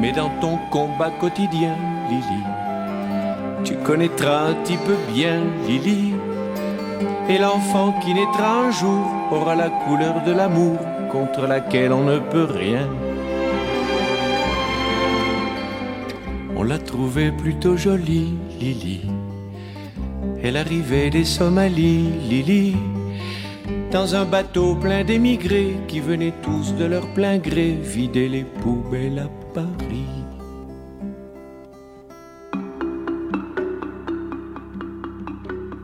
[0.00, 1.76] Mais dans ton combat quotidien,
[2.08, 2.42] Lily,
[3.64, 6.14] tu connaîtras un petit peu bien, Lily.
[7.28, 10.78] Et l'enfant qui naîtra un jour aura la couleur de l'amour
[11.10, 12.88] contre laquelle on ne peut rien.
[16.72, 19.02] L'a trouvée plutôt jolie, Lily.
[20.42, 22.76] Elle arrivait des Somalies, Lily.
[23.90, 29.18] Dans un bateau plein d'émigrés qui venaient tous de leur plein gré vider les poubelles
[29.18, 30.14] à Paris.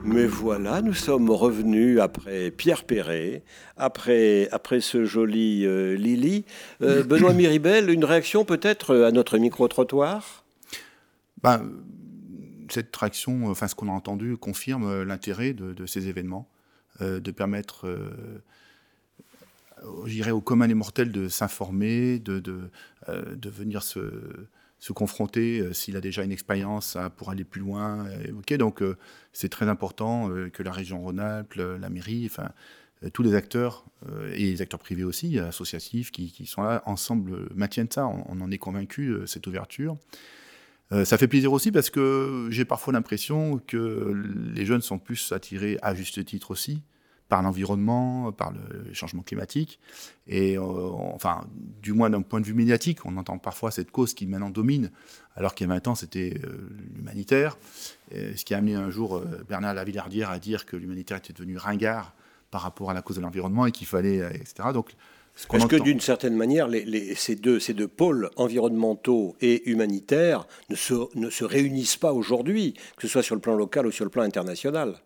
[0.05, 3.43] Mais voilà, nous sommes revenus après Pierre Perret,
[3.77, 6.47] après, après ce joli euh, Lily.
[6.81, 10.48] Euh, Benoît Miribel, une réaction peut-être à notre micro-trottoir?
[11.43, 11.71] Ben,
[12.71, 16.49] Cette réaction, enfin ce qu'on a entendu, confirme l'intérêt de, ces événements,
[17.01, 17.87] euh, de permettre,
[20.07, 22.71] j'irais, au commun des mortels de s'informer, de, de,
[23.09, 24.49] de, venir se
[24.79, 28.07] se confronter, euh, s'il a déjà une expérience, pour aller plus loin.
[28.39, 28.97] ok Donc, euh,
[29.33, 32.51] c'est très important euh, que la région Rhône-Alpes, la mairie, enfin,
[33.13, 33.85] tous les acteurs,
[34.33, 38.07] et les acteurs privés aussi, associatifs, qui, sont là, ensemble, maintiennent ça.
[38.07, 39.97] On, en est convaincu, cette ouverture.
[40.91, 44.15] Ça fait plaisir aussi parce que j'ai parfois l'impression que
[44.55, 46.83] les jeunes sont plus attirés, à juste titre aussi,
[47.29, 49.79] par l'environnement, par le changement climatique.
[50.27, 51.47] Et euh, enfin,
[51.83, 54.91] du moins d'un point de vue médiatique, on entend parfois cette cause qui maintenant domine,
[55.37, 57.59] alors qu'il y a 20 ans, c'était euh, l'humanitaire.
[58.13, 61.57] Ce qui a amené un jour euh, Bernard Lavillardière à dire que l'humanitaire était devenu
[61.59, 62.15] ringard
[62.51, 64.71] par rapport à la cause de l'environnement et qu'il fallait, etc.
[64.73, 64.95] Donc,
[65.53, 70.75] est-ce que d'une certaine manière, les, ces, deux, ces deux pôles environnementaux et humanitaires ne
[70.75, 74.05] se, ne se réunissent pas aujourd'hui, que ce soit sur le plan local ou sur
[74.05, 74.97] le plan international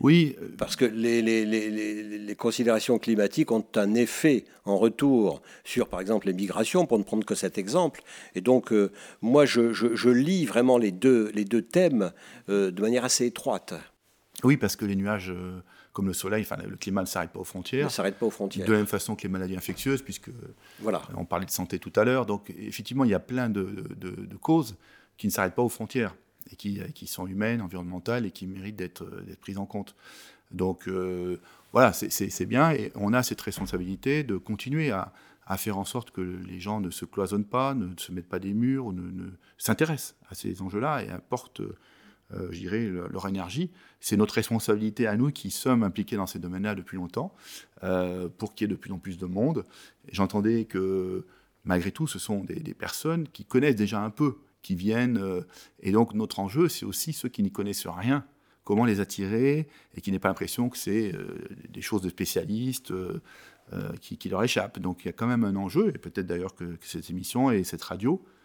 [0.00, 0.36] oui.
[0.56, 1.70] Parce que les, les, les,
[2.18, 7.02] les, considérations climatiques ont un effet en retour sur, par exemple, les migrations, pour ne
[7.02, 8.02] prendre que cet exemple.
[8.34, 12.12] Et donc, euh, moi, je, je, lis vraiment les deux, les deux thèmes
[12.48, 13.74] euh, de manière assez étroite.
[14.44, 15.60] Oui, parce que les nuages, euh,
[15.98, 17.86] comme le soleil, enfin, le climat ne s'arrête pas aux frontières.
[17.86, 18.64] Ne s'arrête pas aux frontières.
[18.64, 20.30] De la même façon que les maladies infectieuses, puisque
[20.78, 21.02] voilà.
[21.16, 22.24] on parlait de santé tout à l'heure.
[22.24, 23.84] Donc, effectivement, il y a plein de,
[24.40, 24.76] causes
[25.16, 26.14] qui ne s'arrêtent pas aux frontières
[26.52, 29.96] et qui, qui, sont humaines, environnementales et qui méritent d'être prises en compte.
[30.52, 31.40] Donc, euh,
[31.72, 35.12] voilà, c'est bien et on a cette responsabilité de continuer à,
[35.48, 38.38] à, faire en sorte que les gens ne se cloisonnent pas, ne se mettent pas
[38.38, 41.62] des murs, ne, ne s'intéressent à ces enjeux-là et apportent
[42.34, 43.70] euh, je dirais, leur énergie.
[44.00, 47.34] C'est notre responsabilité à nous qui sommes impliqués dans ces domaines-là depuis longtemps,
[47.84, 49.64] euh, pour qu'il y ait de plus en plus de monde.
[50.12, 51.26] J'entendais que,
[51.64, 55.16] malgré tout, ce sont des, personnes qui connaissent déjà un peu, qui viennent.
[55.16, 55.40] Euh,
[55.80, 58.26] et donc, notre enjeu, c'est aussi ceux qui n'y connaissent rien,
[58.62, 61.14] comment les attirer et qui n'aient pas l'impression que c'est
[61.70, 62.92] des choses de spécialistes.
[64.00, 64.78] qui, leur échappent.
[64.78, 67.64] Donc il y a quand même un enjeu, et peut-être d'ailleurs que, cette émission et
[67.64, 68.36] cette radio euh,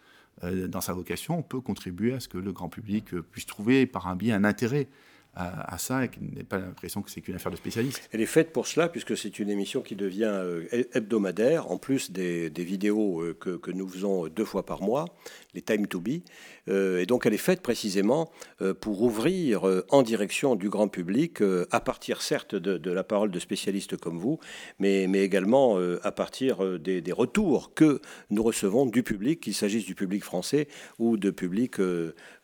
[0.41, 3.85] dans sa vocation, on peut contribuer à ce que le grand public euh, puisse trouver
[3.85, 4.87] par un biais un intérêt
[5.35, 8.07] à, ça et qu'il n'ait pas l'impression que c'est qu'une affaire de spécialiste.
[8.11, 12.11] Elle est faite pour cela, puisque c'est une émission qui devient euh, hebdomadaire, en plus
[12.11, 15.05] des, vidéos que, que, nous faisons deux fois par mois,
[15.53, 16.21] les Time to Be.
[16.69, 20.87] Euh, et donc elle est faite précisément euh, pour ouvrir euh, en direction du grand
[20.87, 21.41] public,
[21.71, 24.39] à partir certes de, la parole de spécialistes comme vous,
[24.79, 29.95] mais, mais également à partir des, retours que nous recevons du public, qu'il s'agisse du
[29.95, 30.67] public français
[30.99, 31.79] ou de public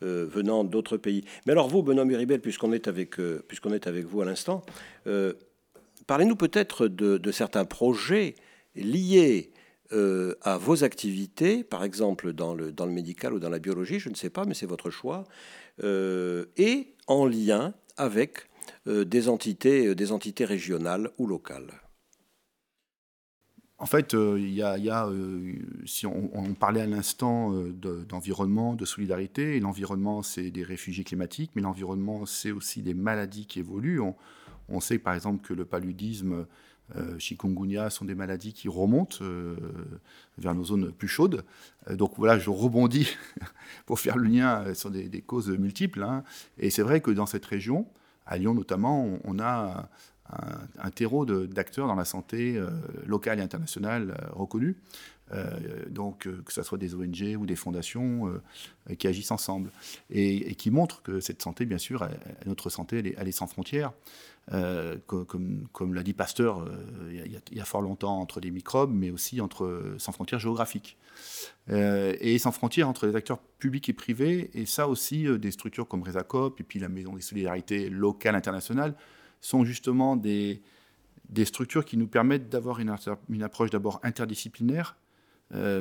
[0.01, 1.23] venant d'autres pays.
[1.45, 4.63] Mais alors vous, Benoît Muribel, puisqu'on est, avec, puisqu'on est avec vous à l'instant,
[6.09, 8.35] parlez-nous peut-être de, certains projets
[8.75, 9.51] liés
[9.91, 13.99] euh, à vos activités, par exemple dans le, dans le médical ou dans la biologie,
[13.99, 15.23] je ne sais pas, mais c'est votre choix,
[15.83, 18.47] euh, et en lien avec
[18.87, 21.73] euh, des, entités, des entités régionales ou locales.
[23.79, 25.09] En fait, il y a,
[25.85, 27.53] si on, parlait à l'instant
[28.09, 33.59] d'environnement, de, solidarité, l'environnement, c'est des réfugiés climatiques, mais l'environnement, c'est aussi des maladies qui
[33.59, 34.01] évoluent.
[34.67, 36.45] On, sait par exemple que le paludisme
[36.95, 39.55] euh, chikungunya sont des maladies qui remontent euh,
[40.39, 41.45] vers nos zones plus chaudes.
[41.87, 43.15] Euh, donc voilà, je rebondis
[43.85, 46.01] pour faire le lien sur des, causes multiples.
[46.01, 46.23] Hein.
[46.57, 47.85] Et c'est vrai que dans cette région,
[48.25, 49.89] à Lyon notamment, on, a
[50.29, 52.61] un, terreau d'acteurs dans la santé
[53.05, 54.75] locale et internationale reconnus.
[55.89, 58.31] donc que ce soit des ONG ou des fondations
[58.97, 59.71] qui agissent ensemble
[60.09, 62.07] et, qui montrent que cette santé, bien sûr,
[62.45, 63.91] notre santé, elle est sans frontières.
[64.51, 68.91] Euh, comme, comme l'a dit Pasteur euh, il, y a, fort longtemps, entre les microbes,
[68.91, 70.97] mais aussi entre, sans frontières géographiques.
[71.69, 75.87] Euh, et sans frontières entre les acteurs publics et privés, et ça aussi, des structures
[75.87, 78.95] comme Resacop et puis la Maison des solidarités locales internationales
[79.41, 80.61] sont justement des,
[81.45, 82.89] structures qui nous permettent d'avoir une,
[83.43, 84.97] approche d'abord interdisciplinaire,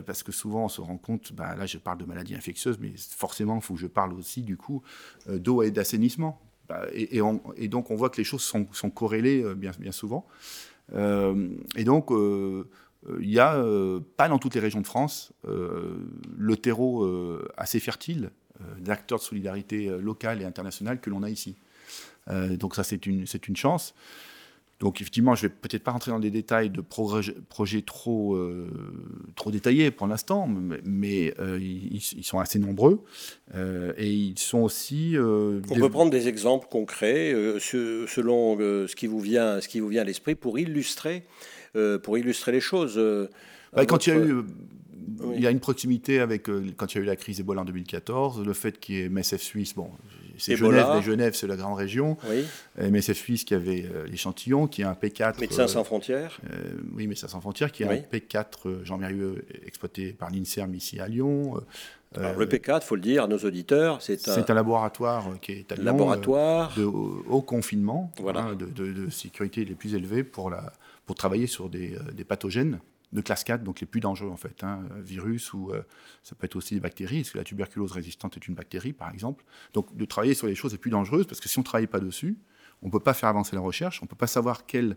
[0.07, 2.93] parce que souvent on se rend compte, bah, là je parle de maladies infectieuses, mais
[2.97, 4.83] forcément il faut que je parle aussi du coup
[5.27, 6.41] d'eau et d'assainissement.
[6.69, 10.27] Bah, et, donc on voit que les choses sont, corrélées euh, bien, bien souvent.
[10.95, 12.69] Euh, et donc euh,
[13.21, 13.63] il n'y a
[14.17, 17.09] pas dans toutes les régions de France le terreau
[17.57, 18.31] assez fertile
[18.81, 21.57] d'acteurs de solidarité locale et internationale que l'on a ici.
[22.29, 23.95] Donc ça c'est une, une chance.
[24.81, 28.69] Donc effectivement, je vais peut-être pas rentrer dans des détails de projets trop, euh,
[29.35, 30.49] trop détaillés pour l'instant,
[30.85, 33.03] mais, euh, ils, sont assez nombreux
[33.57, 35.17] euh, et ils sont aussi.
[35.19, 40.03] On peut prendre des exemples concrets selon ce qui vous vient, ce qui vous vient
[40.03, 41.25] à l'esprit pour illustrer,
[42.05, 42.99] pour illustrer les choses.
[43.73, 44.45] Bah, quand il y a eu
[45.35, 47.65] il y a une proximité avec, quand il y a eu la crise Ebola en
[47.65, 49.91] 2014, le fait qu'il y ait MSF Suisse, bon,
[50.39, 52.17] c'est Genève, Genève, c'est la grande région.
[52.29, 52.45] Oui.
[52.79, 55.41] MSF Suisse qui avait euh, l'échantillon, qui a un P4.
[55.41, 56.41] Médecins sans frontières.
[56.51, 60.75] Euh, oui, Médecins sans frontières, qui a un P4 euh, Jean Mérieux exploité par l'INSERM
[60.75, 61.61] ici à Lyon.
[62.17, 64.45] le P4, il faut le dire à nos auditeurs, c'est un...
[64.47, 64.55] un...
[64.55, 66.75] laboratoire qui est à Lyon, laboratoire.
[66.77, 68.41] de haut confinement, voilà.
[68.41, 70.73] Hein, de, de, sécurité les plus élevés pour, la,
[71.07, 72.79] pour travailler sur des, des pathogènes
[73.13, 75.83] de classe 4, donc les plus dangereux en fait, hein, virus ou euh,
[76.23, 79.11] ça peut être aussi des bactéries, parce que la tuberculose résistante est une bactérie par
[79.11, 79.45] exemple?
[79.73, 81.87] Donc de travailler sur les choses les plus dangereuses, parce que si on ne travaille
[81.87, 82.39] pas dessus,
[82.83, 84.97] on ne peut pas faire avancer la recherche, on ne peut pas savoir quel,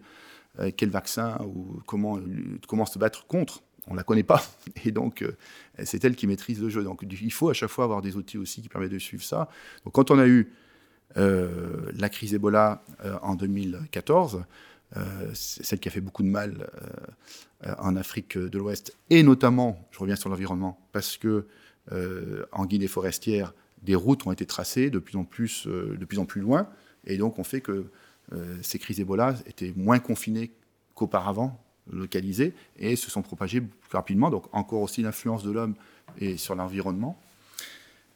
[0.59, 2.19] euh, quel vaccin ou comment,
[2.67, 3.63] comment se battre contre.
[3.87, 4.43] On ne la connaît pas,
[4.85, 5.35] et donc euh,
[5.83, 6.83] c'est elle qui maîtrise le jeu.
[6.83, 9.49] Donc il faut à chaque fois avoir des outils aussi qui permettent de suivre ça.
[9.85, 10.51] Donc quand on a eu
[11.15, 12.85] la crise Ebola
[13.21, 14.45] en 2014,
[15.33, 16.89] celle qui a fait beaucoup de mal euh,
[17.77, 21.47] en Afrique de l'Ouest, et notamment, je reviens sur l'environnement, parce que
[21.91, 26.05] euh, en Guinée forestière, des routes ont été tracées de plus en plus, euh, de
[26.05, 26.67] plus, en plus loin,
[27.05, 27.85] et donc on fait que
[28.61, 30.51] ces crises Ebola étaient moins confinées
[30.95, 35.75] qu'auparavant, localisées, et se sont propagées plus rapidement, donc encore aussi l'influence de l'homme
[36.17, 37.19] et sur l'environnement.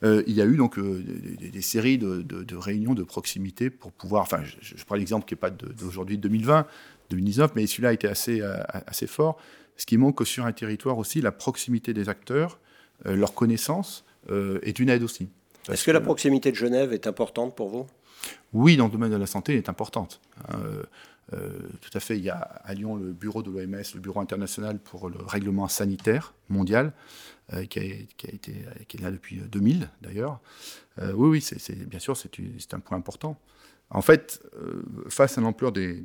[0.04, 1.04] Euh, il y a eu donc euh,
[1.40, 4.24] des, séries de, réunions de proximité pour pouvoir.
[4.24, 6.66] Enfin, je, prends l'exemple qui n'est pas d'aujourd'hui 2020,
[7.10, 9.38] 2019, mais celui-là a été assez, euh, assez fort.
[9.78, 12.60] Ce qui manque sur un territoire aussi, la proximité des acteurs,
[13.04, 15.28] leur connaissance est une aide aussi.
[15.70, 17.86] Est-ce que, la proximité de Genève est importante pour vous?
[18.54, 20.22] Oui, dans le domaine de la santé, elle est importante.
[21.34, 21.38] Hein,
[21.82, 22.18] tout à fait.
[22.18, 25.68] Il y a à Lyon le bureau de l'OMS, le bureau international pour le règlement
[25.68, 26.94] sanitaire mondial,
[27.54, 30.40] euh, qui, a, est là depuis 2000 euh, d'ailleurs.
[31.00, 33.40] Euh, oui, oui, c'est, bien sûr, c'est, un point important.
[33.92, 34.42] En fait,
[35.10, 36.02] face à l'ampleur des,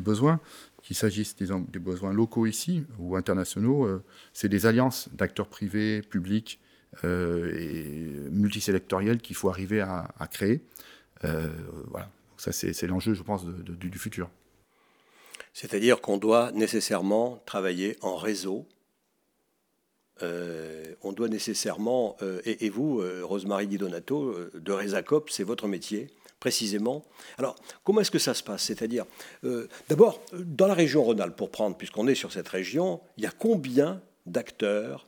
[0.00, 0.38] besoins,
[0.80, 3.88] qu'il s'agisse des, besoins locaux ici ou internationaux,
[4.32, 6.60] c'est des alliances d'acteurs privés, publics
[7.02, 10.62] et multisélectoriels qu'il faut arriver à, créer.
[11.22, 14.30] voilà, ça c'est, l'enjeu, je pense, du futur.
[15.52, 18.66] C'est-à-dire qu'on doit nécessairement travailler en réseau
[20.22, 25.68] euh, on doit nécessairement, euh, et, vous, euh, Rosemary Di Donato, de Resacop, c'est votre
[25.68, 26.08] métier,
[26.40, 27.04] précisément.
[27.38, 28.64] Alors, comment est-ce que ça se passe?
[28.64, 29.04] C'est-à-dire,
[29.88, 33.30] d'abord, dans la région Rhône-Alpes, pour prendre, puisqu'on est sur cette région, il y a
[33.30, 35.06] combien d'acteurs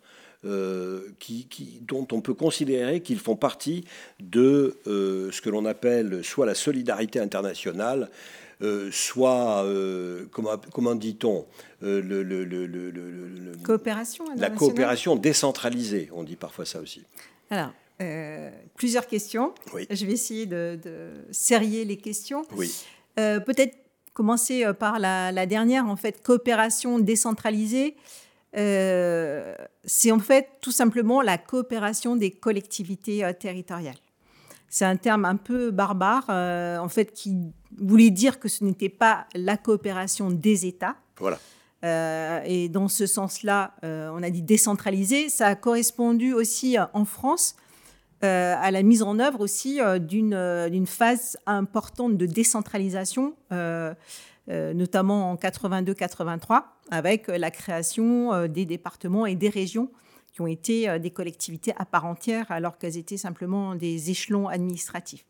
[1.19, 3.85] qui, dont on peut considérer qu'ils font partie
[4.21, 8.09] de ce que l'on appelle soit la solidarité internationale,
[8.61, 11.47] euh, soit, euh, comment, comment dit-on,
[11.85, 17.05] euh, le, coopération la coopération décentralisée, on dit parfois ça aussi.
[17.51, 17.71] Alors,
[18.75, 19.55] plusieurs questions.
[19.91, 20.77] Je vais essayer de,
[21.31, 22.45] serrer les questions.
[22.57, 22.75] Oui.
[23.15, 23.77] Peut-être
[24.13, 27.95] commencer par la, dernière, en fait, coopération décentralisée.
[28.55, 33.99] C'est en fait tout simplement la coopération des collectivités territoriales.
[34.69, 37.37] C'est un terme un peu barbare, euh, en fait, qui
[37.79, 40.97] voulait dire que ce n'était pas la coopération des États.
[41.19, 41.39] Voilà.
[41.85, 45.31] Euh, et dans ce sens-là, euh, on a dit décentralisé.
[45.31, 47.57] Ça a correspondu aussi en France
[48.21, 53.37] à la mise en œuvre aussi d'une phase importante de décentralisation,
[54.49, 59.91] notamment en 82-83, avec la création des départements et des régions
[60.39, 64.47] qui ont été euh, des collectivités à part entière alors qu'elles étaient simplement des échelons
[64.47, 65.25] administratifs.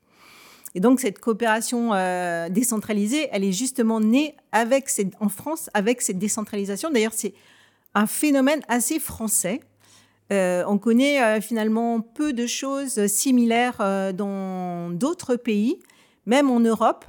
[0.74, 6.02] Et donc cette coopération euh, décentralisée, elle est justement née avec cette, en France avec
[6.02, 6.90] cette décentralisation.
[6.90, 7.32] D'ailleurs, c'est
[7.94, 9.60] un phénomène assez français.
[10.30, 15.78] Euh, on connaît finalement peu de choses similaires dans d'autres pays,
[16.26, 17.06] même en Europe.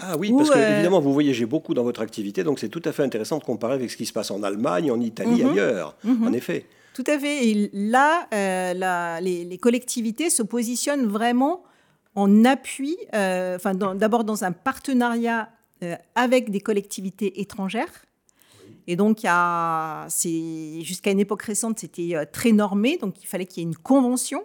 [0.00, 2.92] Ah oui, parce que évidemment, vous voyagez beaucoup dans votre activité, donc c'est tout à
[2.92, 5.50] fait intéressant de comparer avec ce qui se passe en Allemagne, en Italie, mhm.
[5.50, 6.28] ailleurs, mhm.
[6.28, 6.66] en effet.
[6.94, 7.48] Tout à fait.
[7.48, 11.62] Et là, euh, les, collectivités se positionnent vraiment
[12.14, 15.48] en appui, euh, enfin, d'abord dans un partenariat
[15.84, 18.04] euh, avec des collectivités étrangères.
[18.86, 22.96] Et donc, jusqu'à une époque récente, c'était très normé.
[22.96, 24.44] Donc, il fallait qu'il y ait une convention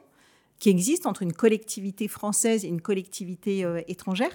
[0.60, 4.34] qui existe entre une collectivité française et une collectivité étrangère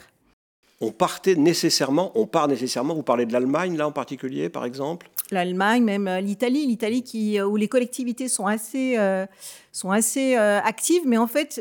[0.80, 5.10] on partait nécessairement, on part nécessairement, vous parlez de l'Allemagne là en particulier par exemple?
[5.30, 9.26] L'Allemagne, même euh, l'Italie, l'Italie qui, euh, où les collectivités sont assez, euh,
[9.72, 11.60] sont assez actives, mais en fait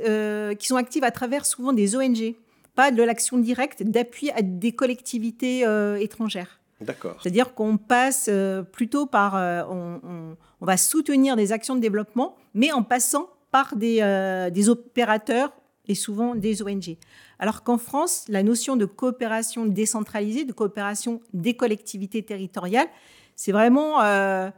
[0.59, 2.35] qui sont actives à travers souvent des ONG,
[2.75, 5.65] pas de l'action directe d'appui à des collectivités
[5.99, 6.59] étrangères.
[6.79, 7.17] D'accord.
[7.21, 8.29] C'est-à-dire qu'on passe
[8.71, 9.33] plutôt par,
[9.69, 15.51] on, on, va soutenir des actions de développement, mais en passant par des, des opérateurs
[15.87, 16.97] et souvent des ONG.
[17.39, 22.87] Alors qu'en France, la notion de coopération décentralisée, de coopération des collectivités territoriales,
[23.35, 24.49] c'est vraiment euh,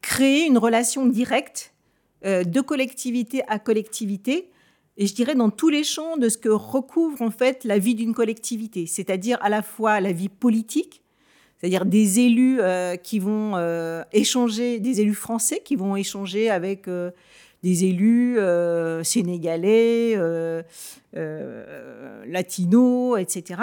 [0.00, 1.74] créer une relation directe
[2.24, 4.50] euh, de collectivité à collectivité,
[4.98, 7.94] et je dirais dans tous les champs de ce que recouvre en fait la vie
[7.94, 11.02] d'une collectivité, c'est-à-dire à la fois la vie politique,
[11.58, 13.56] c'est-à-dire des élus euh, qui vont
[14.12, 16.86] échanger, des élus français qui vont échanger avec
[17.62, 20.62] des élus euh, sénégalais, euh,
[21.16, 23.60] euh, latinos, etc.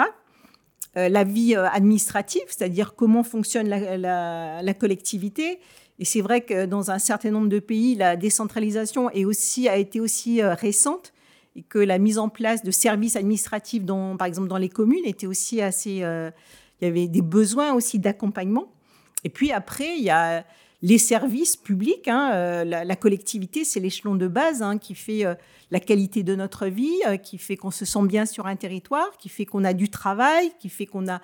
[0.94, 5.60] la vie administrative, c'est-à-dire comment fonctionne la, collectivité.
[5.98, 9.76] Et c'est vrai que dans un certain nombre de pays, la décentralisation est aussi, a
[9.76, 11.12] été aussi récente
[11.54, 15.26] et que la mise en place de services administratifs, par exemple dans les communes, était
[15.26, 15.98] aussi assez...
[16.00, 18.72] il y avait des besoins aussi d'accompagnement.
[19.22, 20.44] Et puis après, il y a
[20.82, 22.08] les services publics.
[22.08, 25.34] Hein, euh, la, collectivité, c'est l'échelon de base hein, qui fait euh,
[25.70, 29.16] la qualité de notre vie, euh, qui fait qu'on se sent bien sur un territoire,
[29.18, 31.20] qui fait qu'on a du travail, qui fait qu'on a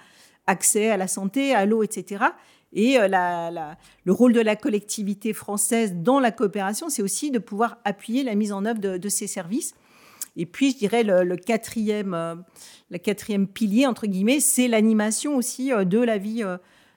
[0.46, 2.24] accès à la santé, à l'eau, etc.
[2.72, 8.22] Et le rôle de la collectivité française dans la coopération, c'est aussi de pouvoir appuyer
[8.22, 9.74] la mise en œuvre de, ces services.
[10.36, 12.44] Et puis, je dirais, le, quatrième,
[12.90, 16.44] le quatrième pilier, entre guillemets, c'est l'animation aussi de la vie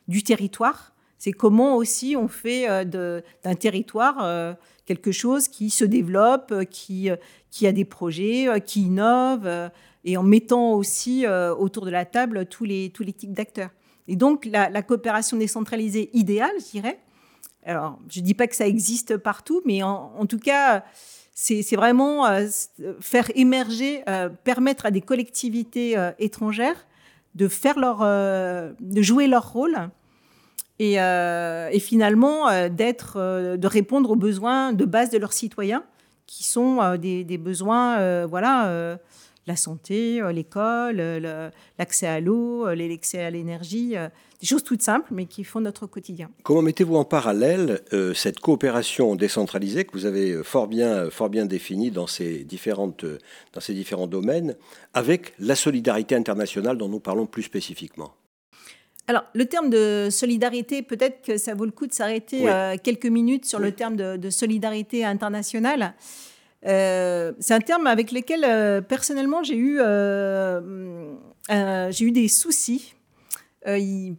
[0.08, 4.54] du territoire C'est comment aussi on fait euh, d'un territoire euh,
[4.86, 9.70] quelque chose qui se développe, euh, qui, a des projets, qui innove,
[10.06, 13.72] et en mettant aussi autour de la table tous les, tous les types d'acteurs.
[14.08, 17.00] Et donc la, coopération décentralisée idéale, je dirais.
[17.66, 20.86] Alors, je ne dis pas que ça existe partout, mais en, en tout cas,
[21.34, 22.26] c'est vraiment
[23.02, 24.04] faire émerger,
[24.46, 26.88] permettre à des collectivités étrangères
[27.36, 29.90] de faire leur, de jouer leur rôle
[30.80, 35.34] et, euh, et finalement euh, d'être, euh, de répondre aux besoins de base de leurs
[35.34, 35.84] citoyens,
[36.26, 39.00] qui sont des, des, besoins, voilà,
[39.48, 41.02] la santé, l'école,
[41.80, 43.96] l'accès à l'eau, l'accès à l'énergie,
[44.40, 46.30] des choses toutes simples, mais qui font notre quotidien.
[46.44, 47.82] Comment mettez-vous en parallèle
[48.14, 53.06] cette coopération décentralisée que vous avez fort bien, fort bien définie dans ces, différentes,
[53.54, 54.56] dans ces différents domaines
[54.94, 58.14] avec la solidarité internationale dont nous parlons plus spécifiquement?
[59.10, 63.08] Alors, le terme de solidarité, peut-être que ça vaut le coup de s'arrêter euh, quelques
[63.08, 65.96] minutes sur le terme de, solidarité internationale.
[66.68, 69.80] Euh, c'est un terme avec lequel, euh, personnellement, j'ai eu,
[71.50, 72.94] j'ai eu des soucis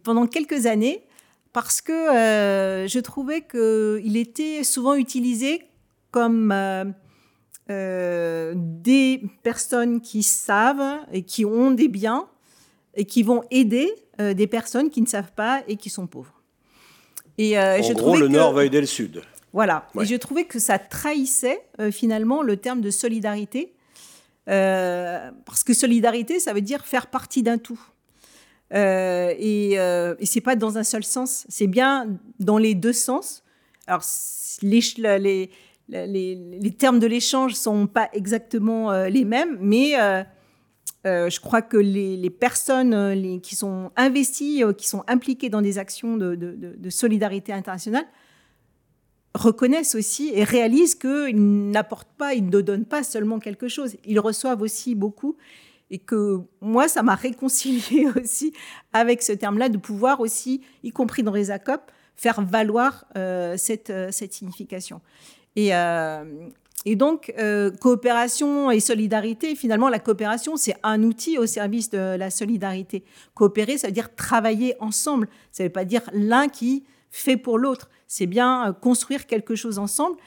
[0.03, 1.05] pendant quelques années
[1.53, 1.93] parce que
[2.85, 5.61] je trouvais qu'il était souvent utilisé
[6.11, 6.53] comme
[7.69, 12.27] des personnes qui savent et qui ont des biens
[12.93, 13.89] et qui vont aider
[14.21, 16.33] euh, des personnes qui ne savent pas et qui sont pauvres.
[17.37, 19.21] Et, euh, en gros, le Nord va aider le Sud.
[19.51, 19.87] Voilà.
[19.99, 23.73] Et je trouvais que ça trahissait euh, finalement le terme de solidarité.
[24.45, 27.81] parce que solidarité, ça veut dire faire partie d'un tout.
[28.73, 32.07] et, et c'est pas dans un seul sens, c'est bien
[32.39, 33.43] dans les deux sens.
[33.87, 34.03] Alors,
[34.61, 35.49] les, les,
[35.89, 39.95] les, les termes de l'échange sont pas exactement les mêmes, mais
[41.07, 45.61] euh, je crois que les, personnes euh, qui sont investies, euh, qui sont impliquées dans
[45.61, 48.05] des actions de, solidarité internationale,
[49.33, 54.19] reconnaissent aussi et réalisent qu'ils n'apportent pas, ils ne donnent pas seulement quelque chose, ils
[54.19, 55.37] reçoivent aussi beaucoup.
[55.93, 58.53] Et que moi, ça m'a réconcilié aussi
[58.93, 61.81] avec ce terme-là, de pouvoir aussi, y compris dans les ACOP,
[62.15, 63.05] faire valoir
[63.57, 65.01] cette, signification.
[65.57, 65.71] Et,
[66.85, 72.15] et donc, euh, coopération et solidarité, finalement, la coopération, c'est un outil au service de
[72.15, 73.03] la solidarité.
[73.35, 75.27] Coopérer, ça veut dire travailler ensemble.
[75.51, 77.89] Ça ne veut pas dire l'un qui fait pour l'autre.
[78.07, 80.17] C'est bien euh, construire quelque chose ensemble.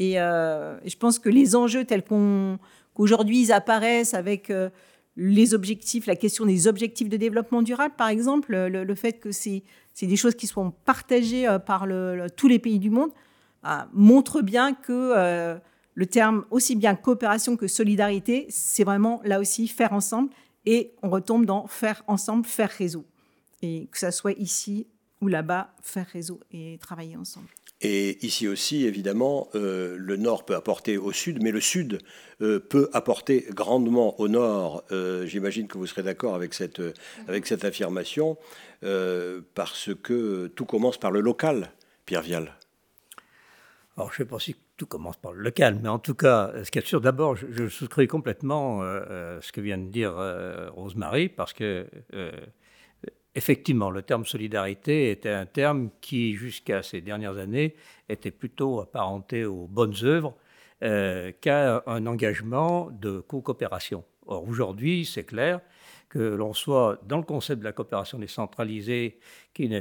[0.00, 4.52] Euh, et, je pense que les enjeux tels qu'aujourd'hui ils apparaissent avec
[5.16, 9.62] les objectifs, la question des objectifs de développement durable, par exemple, le, fait que c'est
[10.00, 11.86] des choses qui sont partagées par
[12.36, 13.10] tous les pays du monde,
[13.92, 15.60] montre bien que
[15.94, 20.30] le terme aussi bien coopération que solidarité, c'est vraiment là aussi faire ensemble
[20.64, 23.04] et on retombe dans faire ensemble, faire réseau.
[23.62, 24.86] Et que ça soit ici
[25.20, 27.48] ou là-bas, faire réseau et travailler ensemble.
[27.84, 31.98] Et ici aussi, évidemment, euh, le Nord peut apporter au Sud, mais le Sud
[32.40, 34.84] euh, peut apporter grandement au Nord.
[34.92, 36.80] Euh, j'imagine que vous serez d'accord avec cette,
[37.26, 38.36] avec cette affirmation,
[39.54, 41.72] parce que tout commence par le local,
[42.04, 42.56] Pierre Vial.
[43.96, 46.50] Alors, je ne sais pas si tout commence par le local, mais en tout cas,
[46.64, 50.12] ce qui est sûr, d'abord, je, souscris complètement euh, euh, ce que vient de dire
[50.18, 51.86] euh, Rosemary, parce que,
[53.36, 57.76] effectivement, le terme solidarité était un terme qui, jusqu'à ces dernières années,
[58.08, 60.34] était plutôt apparenté aux bonnes œuvres
[60.80, 64.02] qu'à un engagement de co-coopération.
[64.26, 65.60] Or, aujourd'hui, c'est clair,
[66.12, 69.18] que l'on soit dans le concept de la coopération décentralisée,
[69.58, 69.80] euh,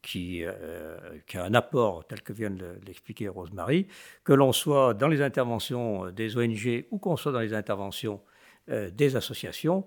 [0.00, 3.86] qui a un apport tel que vient de l'expliquer Rosemary,
[4.24, 8.22] que l'on soit dans les interventions des ONG ou qu'on soit dans les interventions
[8.70, 9.84] euh, des associations,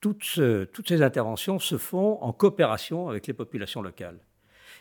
[0.00, 0.40] toutes,
[0.72, 4.18] toutes, ces interventions se font en coopération avec les populations locales.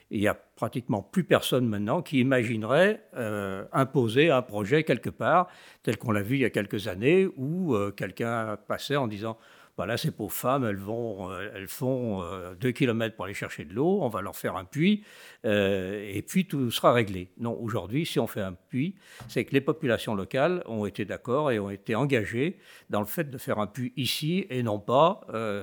[0.09, 5.49] il n'y a pratiquement plus personne maintenant qui imaginerait euh, imposer un projet quelque part,
[5.83, 9.37] tel qu'on l'a vu il y a quelques années, où quelqu'un passait en disant
[9.75, 13.65] voilà, ces pauvres femmes, elles, vont, euh, elles font euh, deux kilomètres pour aller chercher
[13.65, 15.03] de l'eau, on va leur faire un puits,
[15.45, 17.31] euh, et puis tout sera réglé.
[17.39, 18.95] Non, aujourd'hui, si on fait un puits,
[19.27, 22.59] c'est que les populations locales ont été d'accord et ont été engagées
[22.91, 25.21] dans le fait de faire un puits ici et non pas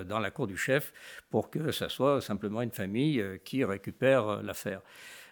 [0.09, 0.93] dans la cour du chef
[1.31, 4.81] pour que ça soit simplement une famille qui récupère l'affaire.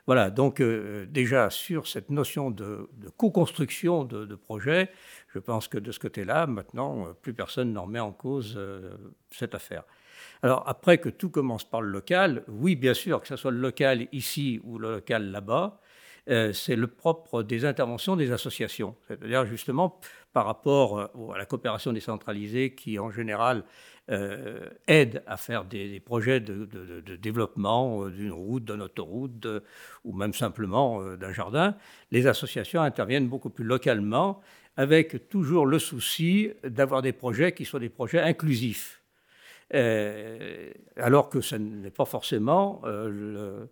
[0.07, 4.91] Voilà, donc déjà sur cette notion de, co-construction de, de projets,
[5.39, 8.91] je pense que de ce côté-là, maintenant, euh, plus personne n'en met en cause euh,
[9.31, 9.85] cette affaire.
[10.43, 13.61] Alors après que tout commence par le local, oui, bien sûr, que ce soit le
[13.61, 15.79] local ici ou le local là-bas,
[16.29, 18.97] euh, c'est le propre des interventions des associations.
[19.07, 20.01] C'est-à-dire justement
[20.33, 23.63] par rapport à la coopération décentralisée qui en général
[24.87, 29.47] aide à faire des, projets de, développement d'une route, d'une autoroute
[30.05, 31.77] ou même simplement d'un jardin.
[32.11, 34.41] Les associations interviennent beaucoup plus localement
[34.79, 39.03] avec toujours le souci d'avoir des projets qui soient des projets inclusifs.
[39.75, 43.67] Euh, alors que ce n'est pas forcément euh,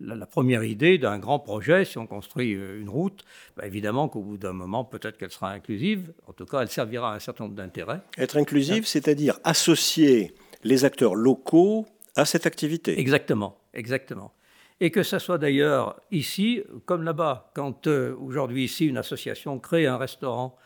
[0.00, 1.84] la, première idée d'un grand projet.
[1.86, 3.24] Si on construit euh, une route,
[3.56, 6.12] bah, évidemment qu'au bout d'un moment, peut-être qu'elle sera inclusive.
[6.26, 8.00] En tout cas, elle servira à un certain nombre d'intérêts.
[8.18, 12.98] Être inclusive, c'est-à-dire associer les acteurs locaux à cette activité.
[12.98, 14.32] Exactement, exactement.
[14.80, 17.52] Et que ce soit d'ailleurs ici comme là-bas.
[17.54, 20.56] Quand aujourd'hui ici une association crée un restaurant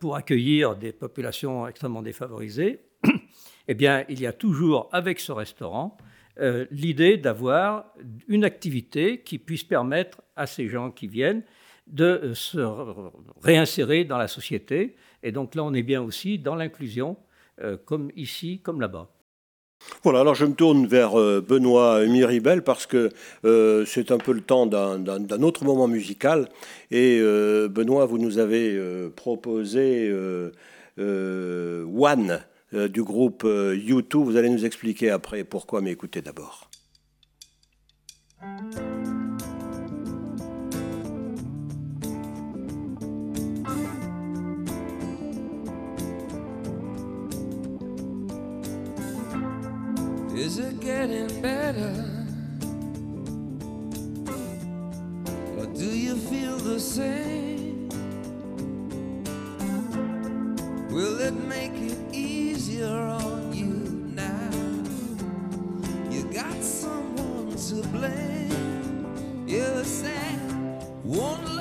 [0.00, 2.80] pour accueillir des populations extrêmement défavorisées,
[3.68, 5.96] eh bien, il y a toujours avec ce restaurant
[6.38, 7.86] euh, l'idée d'avoir
[8.28, 11.42] une activité qui puisse permettre à ces gens qui viennent
[11.86, 12.58] de euh, se
[13.42, 14.96] réinsérer dans la société.
[15.22, 17.16] Et donc là, on est bien aussi dans l'inclusion,
[17.62, 19.08] euh, comme ici, comme là-bas.
[20.02, 23.10] Voilà, alors je me tourne vers Benoît Miribel parce que
[23.86, 26.48] c'est un peu le temps d'un autre moment musical.
[26.90, 27.20] Et
[27.68, 28.78] Benoît, vous nous avez
[29.14, 30.12] proposé
[30.98, 32.40] One
[32.74, 34.16] euh, du groupe U2.
[34.16, 36.68] Euh, Vous allez nous expliquer après pourquoi, mais écoutez d'abord.
[50.86, 51.94] Getting better?
[55.58, 57.88] Or do you feel the same?
[60.88, 63.74] Will it make it easier on you
[64.14, 64.50] now.
[66.08, 69.44] You got someone to blame.
[69.48, 70.38] You said
[71.02, 71.55] one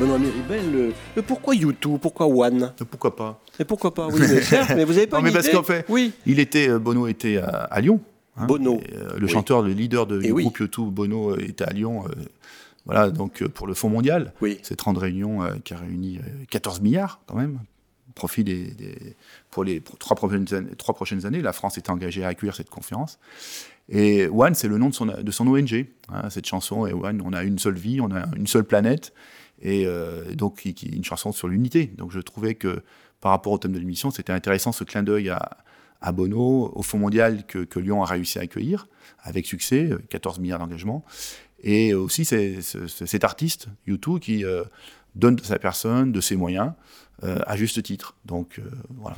[0.00, 4.72] Benoît Méribel, euh, pourquoi YouTube Pourquoi One Pourquoi pas Et pourquoi pas Oui, mais certes,
[4.76, 6.12] mais vous n'avez pas non, mais parce idée qu'en fait, Oui.
[6.26, 8.00] il était, euh, Bono était à, à Lyon.
[8.36, 8.46] hein.
[8.46, 8.78] Bono.
[8.80, 9.32] Et, euh, le Oui.
[9.32, 10.42] chanteur, le leader de, du oui.
[10.44, 12.04] groupe YouTube, Bono, euh, était à Lyon.
[12.06, 12.12] euh,
[12.86, 14.32] voilà, donc euh, pour le Fonds mondial,
[14.62, 17.58] cette grande réunion euh, qui a réuni euh, 14 milliards quand même,
[18.14, 19.16] profit des, des-
[19.50, 21.42] pour les trois, prochaines années, trois prochaines années.
[21.42, 23.18] La France était engagée à accueillir cette conférence.
[23.90, 25.86] Et One, c'est le nom de son, de son ONG.
[26.12, 29.12] hein, cette chanson, et One, on a une seule vie, on a une seule planète,
[29.62, 31.86] et euh, donc une chanson sur l'unité.
[31.86, 32.82] Donc je trouvais que
[33.20, 35.58] par rapport au thème de l'émission, c'était intéressant ce clin d'œil à,
[36.00, 38.88] à Bono, au Fonds mondial que, Lyon a réussi à accueillir
[39.20, 41.04] avec succès, euh, 14 milliards d'engagements,
[41.62, 44.62] et aussi cet artiste, YouTube, qui euh,
[45.14, 46.72] donne de sa personne, de ses moyens,
[47.24, 48.14] euh, à juste titre.
[48.24, 49.16] Donc euh, voilà.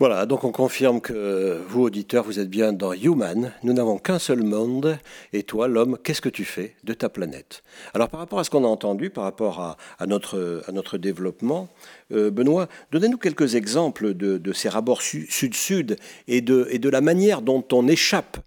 [0.00, 3.52] Voilà, donc on confirme que vous, auditeurs, vous êtes bien dans Human.
[3.62, 4.98] Nous n'avons qu'un seul monde.
[5.34, 7.62] Et toi, l'homme, qu'est-ce que tu fais de ta planète?
[7.92, 11.68] Alors, par rapport à ce qu'on a entendu, par rapport à, notre, développement,
[12.12, 15.98] euh, Benoît, donnez-nous quelques exemples de, ces rapports su- sud-sud
[16.28, 18.38] et de, la manière dont on échappe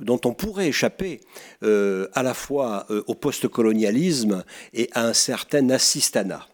[0.00, 1.20] dont on pourrait échapper
[1.62, 4.44] euh, à la fois euh, au post-colonialisme
[4.74, 6.46] et à un certain assistanat.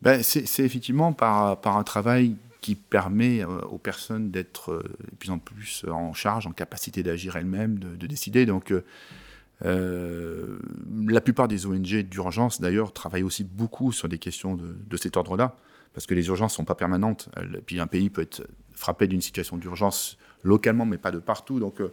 [0.00, 5.30] Ben, c'est effectivement par un travail qui permet euh, aux personnes d'être euh, de plus
[5.30, 8.46] en plus en charge, en capacité d'agir elles-mêmes, de, de décider.
[8.46, 8.84] Donc, euh,
[9.64, 10.58] euh,
[11.06, 15.56] la plupart des ONG d'urgence, d'ailleurs, travaillent aussi beaucoup sur des questions de, cet ordre-là,
[15.92, 17.28] parce que les urgences ne sont pas permanentes.
[17.66, 21.60] Puis un pays peut être frappé d'une situation d'urgence localement, mais pas de partout.
[21.60, 21.92] Donc, euh,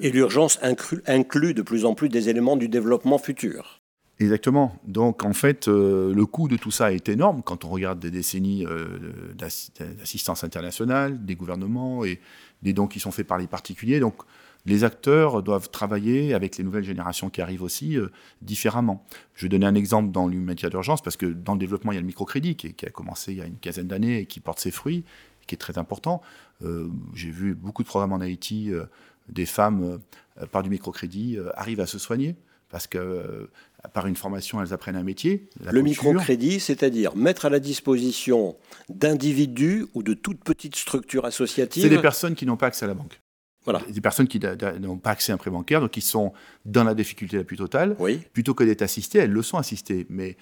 [0.00, 3.80] Et l'urgence inclut de plus en plus des éléments du développement futur.
[4.20, 4.78] Exactement.
[4.86, 8.12] Donc en fait, euh, le coût de tout ça est énorme quand on regarde des
[8.12, 12.20] décennies euh, d'assi- d'assistance internationale, des gouvernements et
[12.62, 13.98] des dons qui sont faits par les particuliers.
[13.98, 14.14] Donc
[14.66, 18.06] les acteurs doivent travailler avec les nouvelles générations qui arrivent aussi euh,
[18.40, 19.04] différemment.
[19.34, 21.98] Je vais donner un exemple dans l'humanitaire d'urgence parce que dans le développement, il y
[21.98, 24.38] a le microcrédit qui, qui a commencé il y a une quinzaine d'années et qui
[24.38, 25.04] porte ses fruits,
[25.48, 26.22] qui est très important.
[27.14, 28.70] J'ai vu beaucoup de programmes en Haïti,
[29.28, 29.98] des femmes
[30.50, 32.36] par du microcrédit arrivent à se soigner
[32.70, 33.50] parce que
[33.92, 35.48] par une formation, elles apprennent un métier.
[35.70, 38.56] Le microcrédit, c'est-à-dire mettre à la disposition
[38.88, 41.82] d'individus ou de toutes petites structures associatives.
[41.82, 43.20] C'est des personnes qui n'ont pas accès à la banque.
[43.64, 43.80] Voilà.
[43.90, 44.40] Des personnes qui
[44.80, 46.32] n'ont pas accès à un prêt bancaire, donc qui sont
[46.64, 47.96] dans la difficulté la plus totale.
[48.32, 50.36] Plutôt que d'être assistées, elles le sont assistées, mais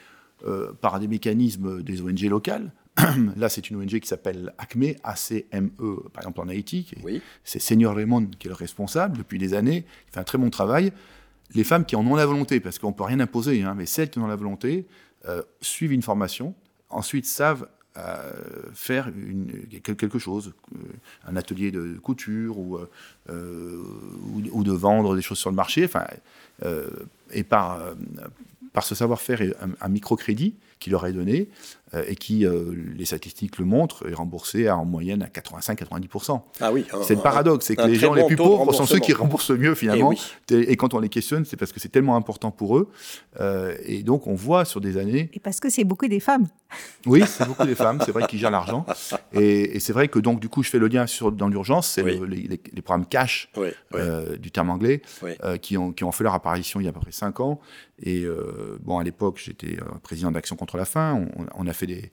[0.44, 2.72] euh, par des mécanismes des ONG locales.
[3.36, 5.70] Là, c'est une ONG qui s'appelle ACME, ACME,
[6.12, 6.88] par exemple en Haïti.
[6.96, 7.02] est-
[7.44, 9.84] C'est Seigneur Raymond qui est le responsable depuis des années.
[10.08, 10.92] Il fait un très bon travail.
[11.54, 13.86] Les femmes qui en ont la volonté, parce qu'on ne peut rien imposer, hein, mais
[13.86, 14.86] celles qui en ont la volonté,
[15.28, 16.54] euh, suivent une formation,
[16.90, 18.32] ensuite savent euh,
[18.74, 19.10] faire
[19.82, 20.78] quelque chose, euh,
[21.28, 22.78] un atelier de couture ou,
[23.28, 26.06] ou, de vendre des choses sur le marché, enfin,
[27.32, 27.80] et par,
[28.72, 31.48] par ce savoir-faire et un, un microcrédit qui leur est donné
[32.08, 36.40] et qui, euh, les statistiques le montrent, est remboursé à, en moyenne à 85-90%.
[36.60, 38.98] Ah oui, un- c'est le paradoxe, c'est que les gens les plus pauvres sont ceux
[38.98, 40.12] qui remboursent le mieux finalement.
[40.12, 40.64] Eh oui.
[40.68, 42.90] Et, quand on les questionne, c'est parce que c'est tellement important pour eux.
[43.40, 46.46] Euh, et donc on voit sur des années Et parce que c'est beaucoup des femmes.
[47.06, 48.86] oui, c'est beaucoup des femmes, c'est vrai qu'ils gèrent l'argent.
[49.32, 51.88] Et, et c'est vrai que donc du coup, je fais le lien sur, dans l'urgence,
[51.88, 53.50] c'est le- les, les- les programmes cash
[53.94, 55.02] euh, du terme anglais
[55.44, 57.40] euh, qui, ont, qui ont fait leur apparition il y a à peu près cinq
[57.40, 57.60] ans.
[58.04, 61.26] Et euh, bon, à l'époque, j'étais euh, président d'Action contre la faim.
[61.38, 62.10] On, on a fait des,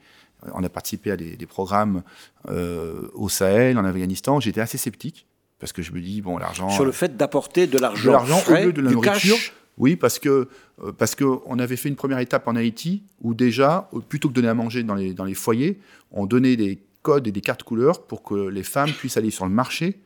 [0.54, 2.04] on a participé à des, des programmes
[2.50, 4.40] euh, au Sahel, en Afghanistan.
[4.40, 5.28] J'étais assez sceptique
[5.60, 8.42] parce que je me dis bon, l'argent Sur le fait d'apporter de l'argent, de l'argent
[8.50, 9.36] au lieu de la du nourriture.
[9.36, 9.54] cash.
[9.78, 10.50] Oui, parce que
[10.84, 14.28] euh, parce que on avait fait une première étape en Haïti où déjà, euh, plutôt
[14.28, 15.80] que de donner à manger dans les dans les foyers,
[16.12, 19.46] on donnait des codes et des cartes couleurs pour que les femmes puissent aller sur
[19.46, 20.00] le marché.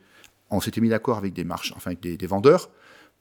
[0.50, 2.68] On s'était mis d'accord avec des marches, enfin avec des, des vendeurs,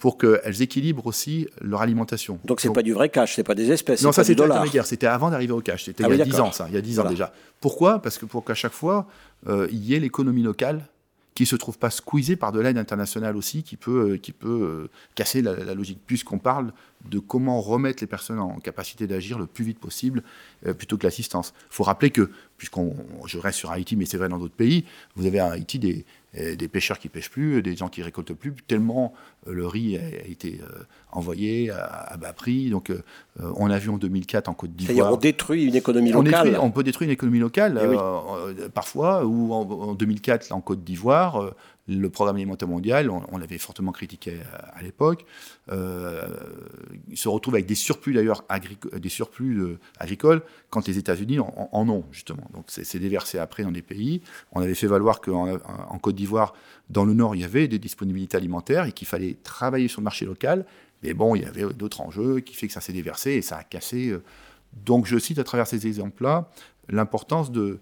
[0.04, 2.38] pour qu'elles équilibrent aussi leur alimentation.
[2.44, 4.58] Donc c'est pas du vrai cash, c'est pas des espèces, Non, ça c'était dollar.
[4.58, 6.48] l'intermédiaire, c'était avant d'arriver au cash, c'était Ah il y oui, a 10 d'accord.
[6.48, 7.10] ans ça, il y a 10 ans Voilà.
[7.12, 7.34] déjà.
[7.62, 8.00] Pourquoi?
[8.00, 9.08] Parce que pour qu'à chaque fois,
[9.48, 10.82] euh, il y ait l'économie locale
[11.36, 14.50] qui se trouve pas squeezée par de l'aide internationale aussi, qui peut, euh, qui peut
[14.84, 16.74] euh, casser la, la logique, puisqu'on parle
[17.10, 20.22] de comment remettre les personnes en capacité d'agir le plus vite possible,
[20.68, 21.54] euh, plutôt que l'assistance.
[21.72, 22.94] Il faut rappeler que, puisqu'on
[23.26, 24.84] je reste sur Haïti, mais c'est vrai dans d'autres pays,
[25.16, 28.54] vous avez à Haïti des, des pêcheurs qui pêchent plus, des gens qui récoltent plus,
[28.68, 29.14] tellement
[29.48, 32.70] le riz a, été euh, envoyé à, bas prix.
[32.70, 33.02] Donc, euh,
[33.40, 35.14] euh, on a vu en 2004 en Côte C'est-à-dire d'Ivoire.
[35.14, 36.48] on détruit une économie On, locale.
[36.50, 37.96] détruit- on peut détruire une économie locale, Eh oui.
[37.98, 41.54] euh, euh, parfois, ou en, en 2004, là, en Côte d'Ivoire, euh,
[41.88, 44.38] le programme alimentaire mondial, on, l'avait fortement critiqué
[44.74, 45.26] à, l'époque,
[45.70, 46.26] euh,
[47.14, 48.46] se retrouve avec des surplus d'ailleurs
[48.96, 52.48] des surplus agricoles quand les États-Unis en, ont justement.
[52.54, 54.22] Donc c'est déversé après dans des pays.
[54.54, 55.58] On avait fait valoir qu'en
[55.90, 56.54] en Côte d'Ivoire,
[56.90, 60.06] dans le Nord, il y avait des disponibilités alimentaires et qu'il fallait travailler sur le
[60.06, 60.66] marché local.
[61.04, 63.58] Mais bon, il y avait d'autres enjeux qui fait que ça s'est déversé et ça
[63.58, 64.10] a cassé.
[64.10, 64.24] Euh.
[64.86, 66.50] Donc je cite à travers ces exemples-là
[66.90, 67.80] l'importance euh,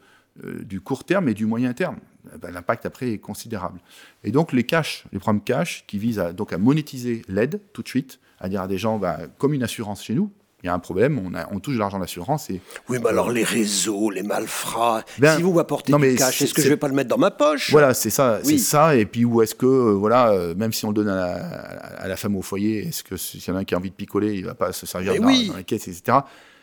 [0.63, 1.97] du court terme et du moyen terme.
[2.33, 3.79] Eh ben, l'impact après est considérable.
[4.23, 7.81] Et donc les cash, les programmes cash qui visent à, donc à monétiser l'aide tout
[7.81, 10.31] de suite, à dire à des gens, bah, comme une assurance chez nous,
[10.63, 12.49] il y a un problème, on, a, on touche de l'argent d'assurance.
[12.49, 12.61] Et...
[12.89, 16.61] Oui, mais alors les réseaux, les malfrats, ben, si vous m'apportez du cash, est-ce que
[16.61, 17.71] je ne vais pas le mettre dans ma poche?
[17.71, 18.95] Voilà, c'est ça, c'est ça.
[18.95, 22.15] Et puis où est-ce que, euh, voilà, euh, même si on le donne à la,
[22.15, 24.35] femme au foyer, est-ce que s'il y en a un qui a envie de picoler,
[24.35, 26.19] il ne va pas se servir dans, dans, la caisse, etc.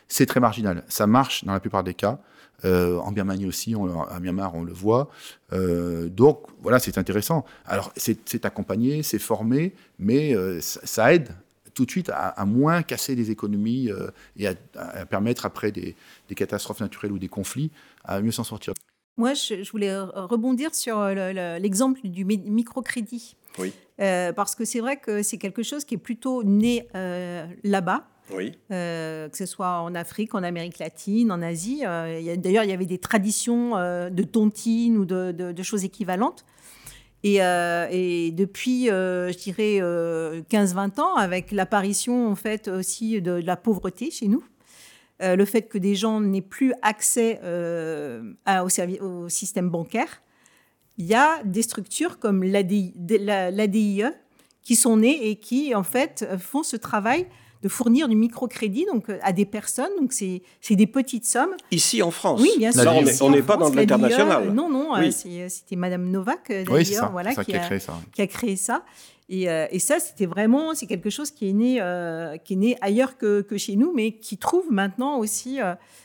[0.07, 0.83] C'est très marginal.
[0.87, 2.19] Ça marche dans la plupart des cas.
[2.65, 5.09] Euh, en Birmanie aussi, on, à Myanmar, on le voit.
[5.53, 7.45] Euh, donc voilà, c'est intéressant.
[7.65, 11.29] Alors c'est accompagné, c'est formé, mais euh, ça, aide
[11.79, 13.89] tout de suite à, moins casser les économies
[14.37, 15.95] et à, permettre après des,
[16.35, 17.71] catastrophes naturelles ou des conflits
[18.03, 18.73] à mieux s'en sortir.
[19.17, 23.35] Moi, je, voulais rebondir sur l'exemple du microcrédit.
[23.57, 23.73] Oui.
[23.97, 26.87] parce que c'est vrai que c'est quelque chose qui est plutôt né
[27.63, 28.07] là-bas.
[28.33, 28.53] Oui.
[28.71, 31.81] Euh, que ce soit en Afrique, en Amérique latine, en Asie.
[31.85, 36.45] Euh, d'ailleurs, il y avait des traditions euh, de tontines ou de, choses équivalentes.
[37.23, 39.79] Et, depuis, je dirais,
[40.49, 44.43] 15-20 ans, avec l'apparition en fait aussi de, la pauvreté chez nous,
[45.21, 47.41] le fait que des gens n'aient plus accès
[48.47, 50.21] au, au, système bancaire,
[50.97, 54.03] il y a des structures comme l'ADIE
[54.61, 57.25] qui sont nées et qui, en fait, font ce travail
[57.61, 59.91] de fournir du microcrédit donc, euh, à des personnes.
[59.99, 60.41] Donc, c'est
[60.75, 61.55] des petites sommes.
[61.71, 62.91] Ici en France Oui, bien sûr.
[63.21, 64.51] on n'est pas dans l'international.
[64.51, 67.93] Non, non, euh, c'était Madame Novak, euh, d'ailleurs, voilà, qui, a, créé ça.
[68.13, 68.83] qui a créé ça.
[69.31, 71.75] Et, et ça, c'était vraiment, c'est quelque chose qui est né,
[72.43, 75.59] qui est né ailleurs que, que, chez nous, mais qui trouve maintenant aussi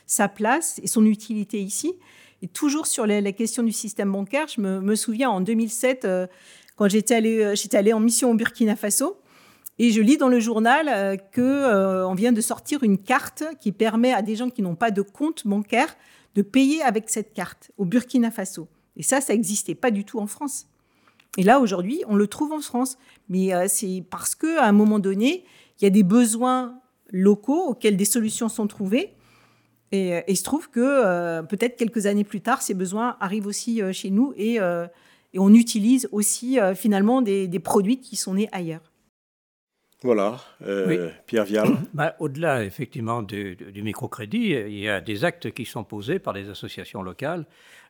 [0.07, 1.95] sa place et son utilité ici.
[2.43, 6.07] Et toujours sur la, question du système bancaire, je me, me souviens en 2007,
[6.77, 9.17] quand j'étais allée, j'étais allée en mission au Burkina Faso,
[9.79, 14.13] et je lis dans le journal euh, euh, vient de sortir une carte qui permet
[14.13, 15.97] à des gens qui n'ont pas de compte bancaire
[16.37, 18.69] de payer avec cette carte au Burkina Faso.
[18.97, 20.67] Et ça, ça n'existait pas du tout en France.
[21.37, 22.97] Et là, aujourd'hui, on le trouve en France.
[23.29, 25.45] Mais euh, c'est parce qu'à un moment donné,
[25.81, 29.15] il y a des besoins locaux auxquels des solutions sont trouvées.
[29.91, 34.11] Et, il se trouve que peut-être quelques années plus tard, ces besoins arrivent aussi chez
[34.11, 34.59] nous et,
[35.37, 38.94] on utilise aussi finalement des produits qui sont nés ailleurs.
[40.05, 40.37] Voilà,
[40.67, 41.69] euh, Pierre Vial.
[41.95, 46.51] Bah, au-delà, effectivement, du, microcrédit, il y a des actes qui sont posés par des
[46.51, 47.47] associations locales.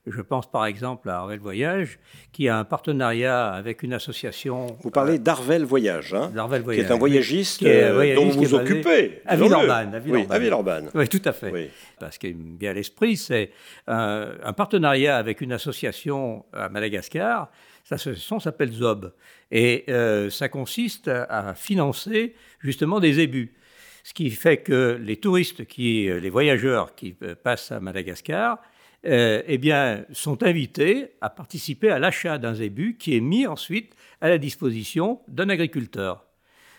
[0.07, 1.99] Je pense par exemple à Arvel Voyage,
[2.31, 4.77] qui a un partenariat avec une association.
[4.83, 6.65] Vous parlez d'Arvel Voyage, hein Voyage.
[6.75, 9.23] Qui est un voyagiste, euh, dont vous vous occupez.
[9.27, 10.01] À Villeurbanne.
[10.07, 10.91] Oui, à Villeurbanne.
[10.95, 11.71] Oui, tout à fait.
[11.99, 13.51] Parce qu'il vient à l'esprit, c'est
[13.89, 17.51] un partenariat avec une association à Madagascar
[17.85, 17.99] ça
[18.41, 19.12] s'appelle ZOB.
[19.51, 23.55] Et euh, ça consiste à, financer justement des ébus.
[24.03, 28.59] Ce qui fait que les touristes, qui, euh, les voyageurs qui euh, passent à Madagascar,
[29.07, 34.30] eh bien, sont invités à participer à l'achat d'un zébu qui est mis ensuite à
[34.30, 36.24] la disposition d'un agriculteur.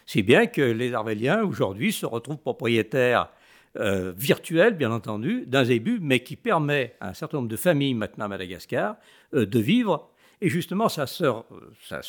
[0.07, 3.29] Si bien que les Arvéliens, aujourd'hui, se retrouvent propriétaires
[3.75, 8.25] virtuels, bien entendu, d'un zébu, mais qui permet à un certain nombre de familles maintenant
[8.25, 8.95] à Madagascar
[9.31, 10.09] de vivre
[10.41, 11.23] et justement, ça se,
[11.81, 12.01] ça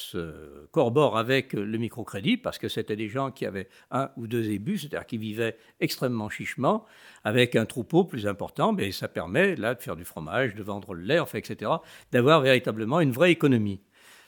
[1.15, 5.07] avec le microcrédit, parce que c'était des gens qui avaient un ou deux ébus, c'est-à-dire
[5.07, 6.85] qui vivaient extrêmement chichement,
[7.25, 10.95] avec un troupeau plus important, mais ça permet là de faire du fromage, de vendre
[10.95, 11.71] le lait, etc.,
[12.13, 13.81] d'avoir véritablement une vraie économie.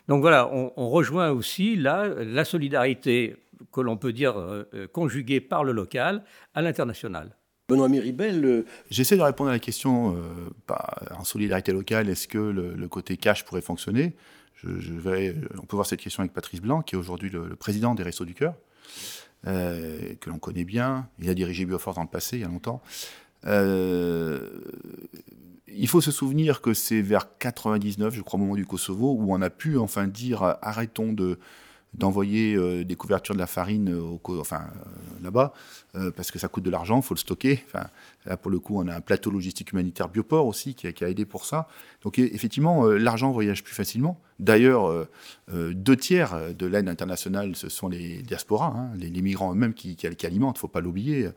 [0.08, 3.36] Donc voilà, on, rejoint aussi là la solidarité
[3.72, 6.24] que l'on peut dire euh, conjuguée par le local
[6.54, 7.37] à l'international.
[7.68, 8.44] Benoît Miribel.
[8.44, 10.22] Euh, J'essaie de répondre à la question euh,
[11.14, 14.16] en solidarité locale, est-ce que le, côté cash pourrait fonctionner?
[14.64, 18.24] On peut voir cette question avec Patrice Blanc, qui est aujourd'hui le, président des Restos
[18.24, 18.54] du Cœur,
[19.46, 21.08] euh, que l'on connaît bien.
[21.18, 22.80] Il a dirigé Bioforce dans le passé, il y a longtemps.
[23.44, 24.40] il
[25.86, 29.42] faut se souvenir que c'est vers 99, je crois, au moment du Kosovo, où on
[29.42, 31.38] a pu enfin dire arrêtons de
[31.94, 35.52] d'envoyer euh, des couvertures de la farine au, enfin, euh, là-bas,
[35.96, 37.64] euh, parce que ça coûte de l'argent, il faut le stocker.
[37.66, 37.86] Enfin,
[38.26, 41.24] là, pour le coup, on a un plateau logistique humanitaire Bioport aussi qui a, aidé
[41.24, 41.68] pour ça.
[42.02, 44.20] Donc, effectivement, l'argent voyage plus facilement.
[44.38, 45.08] D'ailleurs,
[45.50, 50.26] deux tiers de l'aide internationale, ce sont les diasporas, hein, les, migrants eux-mêmes qui, qui,
[50.26, 51.28] alimentent, il ne faut pas l'oublier.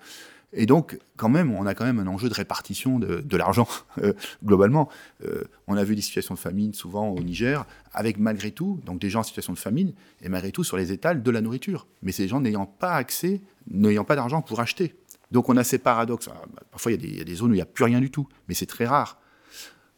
[0.53, 3.67] Et donc, quand même, on a quand même un enjeu de répartition de, l'argent
[4.03, 4.89] euh, globalement.
[5.25, 8.99] Euh, on a vu des situations de famine souvent au Niger, avec malgré tout, donc
[8.99, 11.87] des gens en situation de famine, et malgré tout sur les étals de la nourriture.
[12.03, 14.95] Mais ces gens n'ayant pas accès, n'ayant pas d'argent pour acheter.
[15.31, 16.29] Donc on a ces paradoxes.
[16.71, 18.11] Parfois, a des, il y a des zones où il n'y a plus rien du
[18.11, 19.19] tout, mais c'est très rare.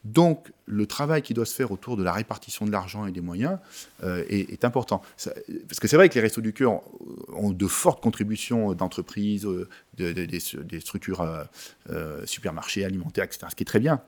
[0.03, 3.21] Donc, le travail qui doit se faire autour de la répartition de l'argent et des
[3.21, 3.57] moyens
[4.03, 5.01] euh, est, important.
[5.17, 6.81] Parce que c'est vrai que les Restos du Cœur
[7.33, 11.43] ont de fortes contributions d'entreprises, de, de, de, des, structures euh,
[11.89, 14.01] euh, supermarchés, alimentaires, etc., ce qui est très bien.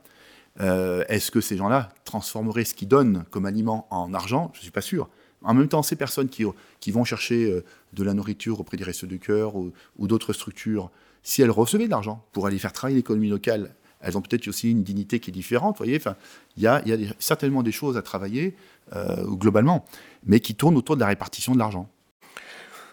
[0.60, 4.52] Euh, Est-ce que ces gens-là transformeraient ce qu'ils donnent comme aliment en argent?
[4.54, 5.10] Je ne suis pas sûr.
[5.44, 6.44] En même temps, ces personnes qui,
[6.92, 7.62] vont chercher
[7.94, 10.90] de la nourriture auprès des Restos du Cœur ou d'autres structures,
[11.24, 13.76] si elles recevaient de l'argent pour aller faire travailler l'économie locale
[14.06, 15.78] elles ont peut-être aussi une dignité qui est différente.
[15.78, 16.16] Voyez, enfin,
[16.58, 16.82] il y a,
[17.18, 18.56] certainement des choses à travailler
[18.96, 19.84] euh, globalement,
[20.24, 21.90] mais qui tournent autour de la répartition de l'argent.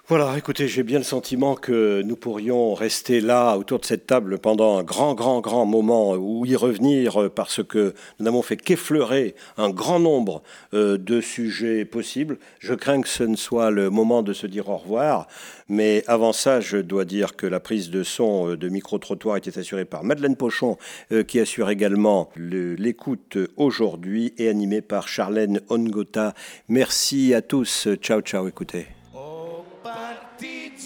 [0.09, 4.39] Voilà, écoutez, j'ai bien le sentiment que nous pourrions rester là, autour de cette table,
[4.39, 9.37] pendant un grand, grand, grand moment, ou y revenir, parce que nous n'avons fait qu'effleurer
[9.57, 10.43] un grand nombre
[10.75, 12.39] euh, de sujets possibles.
[12.59, 15.29] Je crains que ce ne soit le moment de se dire au revoir,
[15.69, 19.57] mais avant ça, je dois dire que la prise de son euh, de micro-trottoir était
[19.57, 20.79] assurée par Madeleine Pochon,
[21.13, 26.35] euh, qui assure également l'écoute aujourd'hui, et animée par Charlène Ongota.
[26.69, 27.87] Merci à tous.
[28.03, 28.89] Ciao, ciao, écoutez.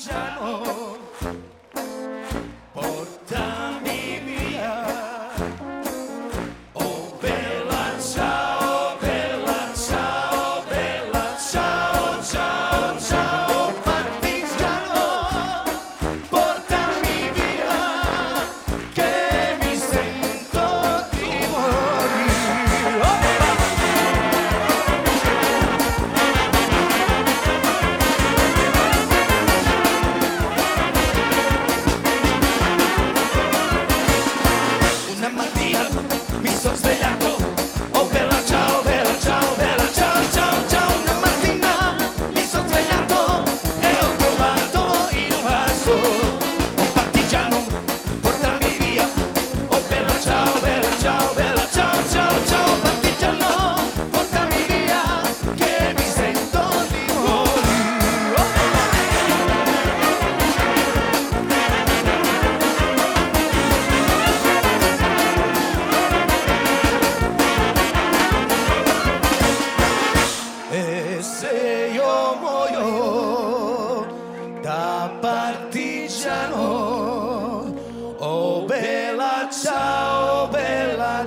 [0.09, 0.86] ya.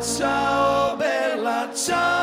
[0.01, 2.18] Ciao, bella ciao,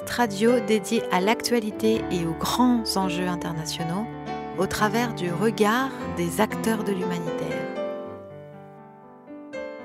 [0.00, 4.06] radio dédié à l'actualité et aux grands enjeux internationaux
[4.58, 7.68] au travers du regard des acteurs de l'humanitaire.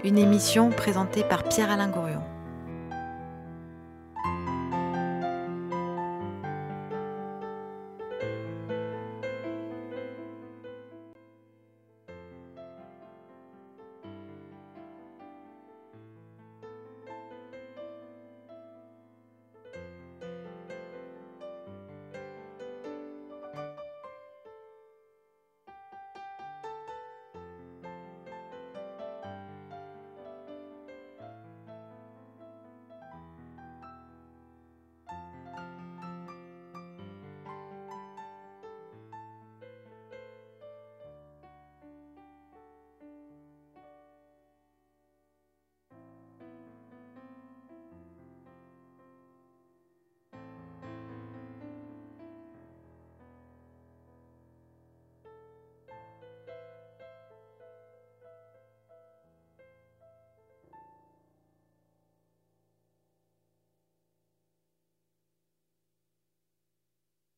[0.04, 2.24] Une émission présentée par Pierre-Alain Gourion.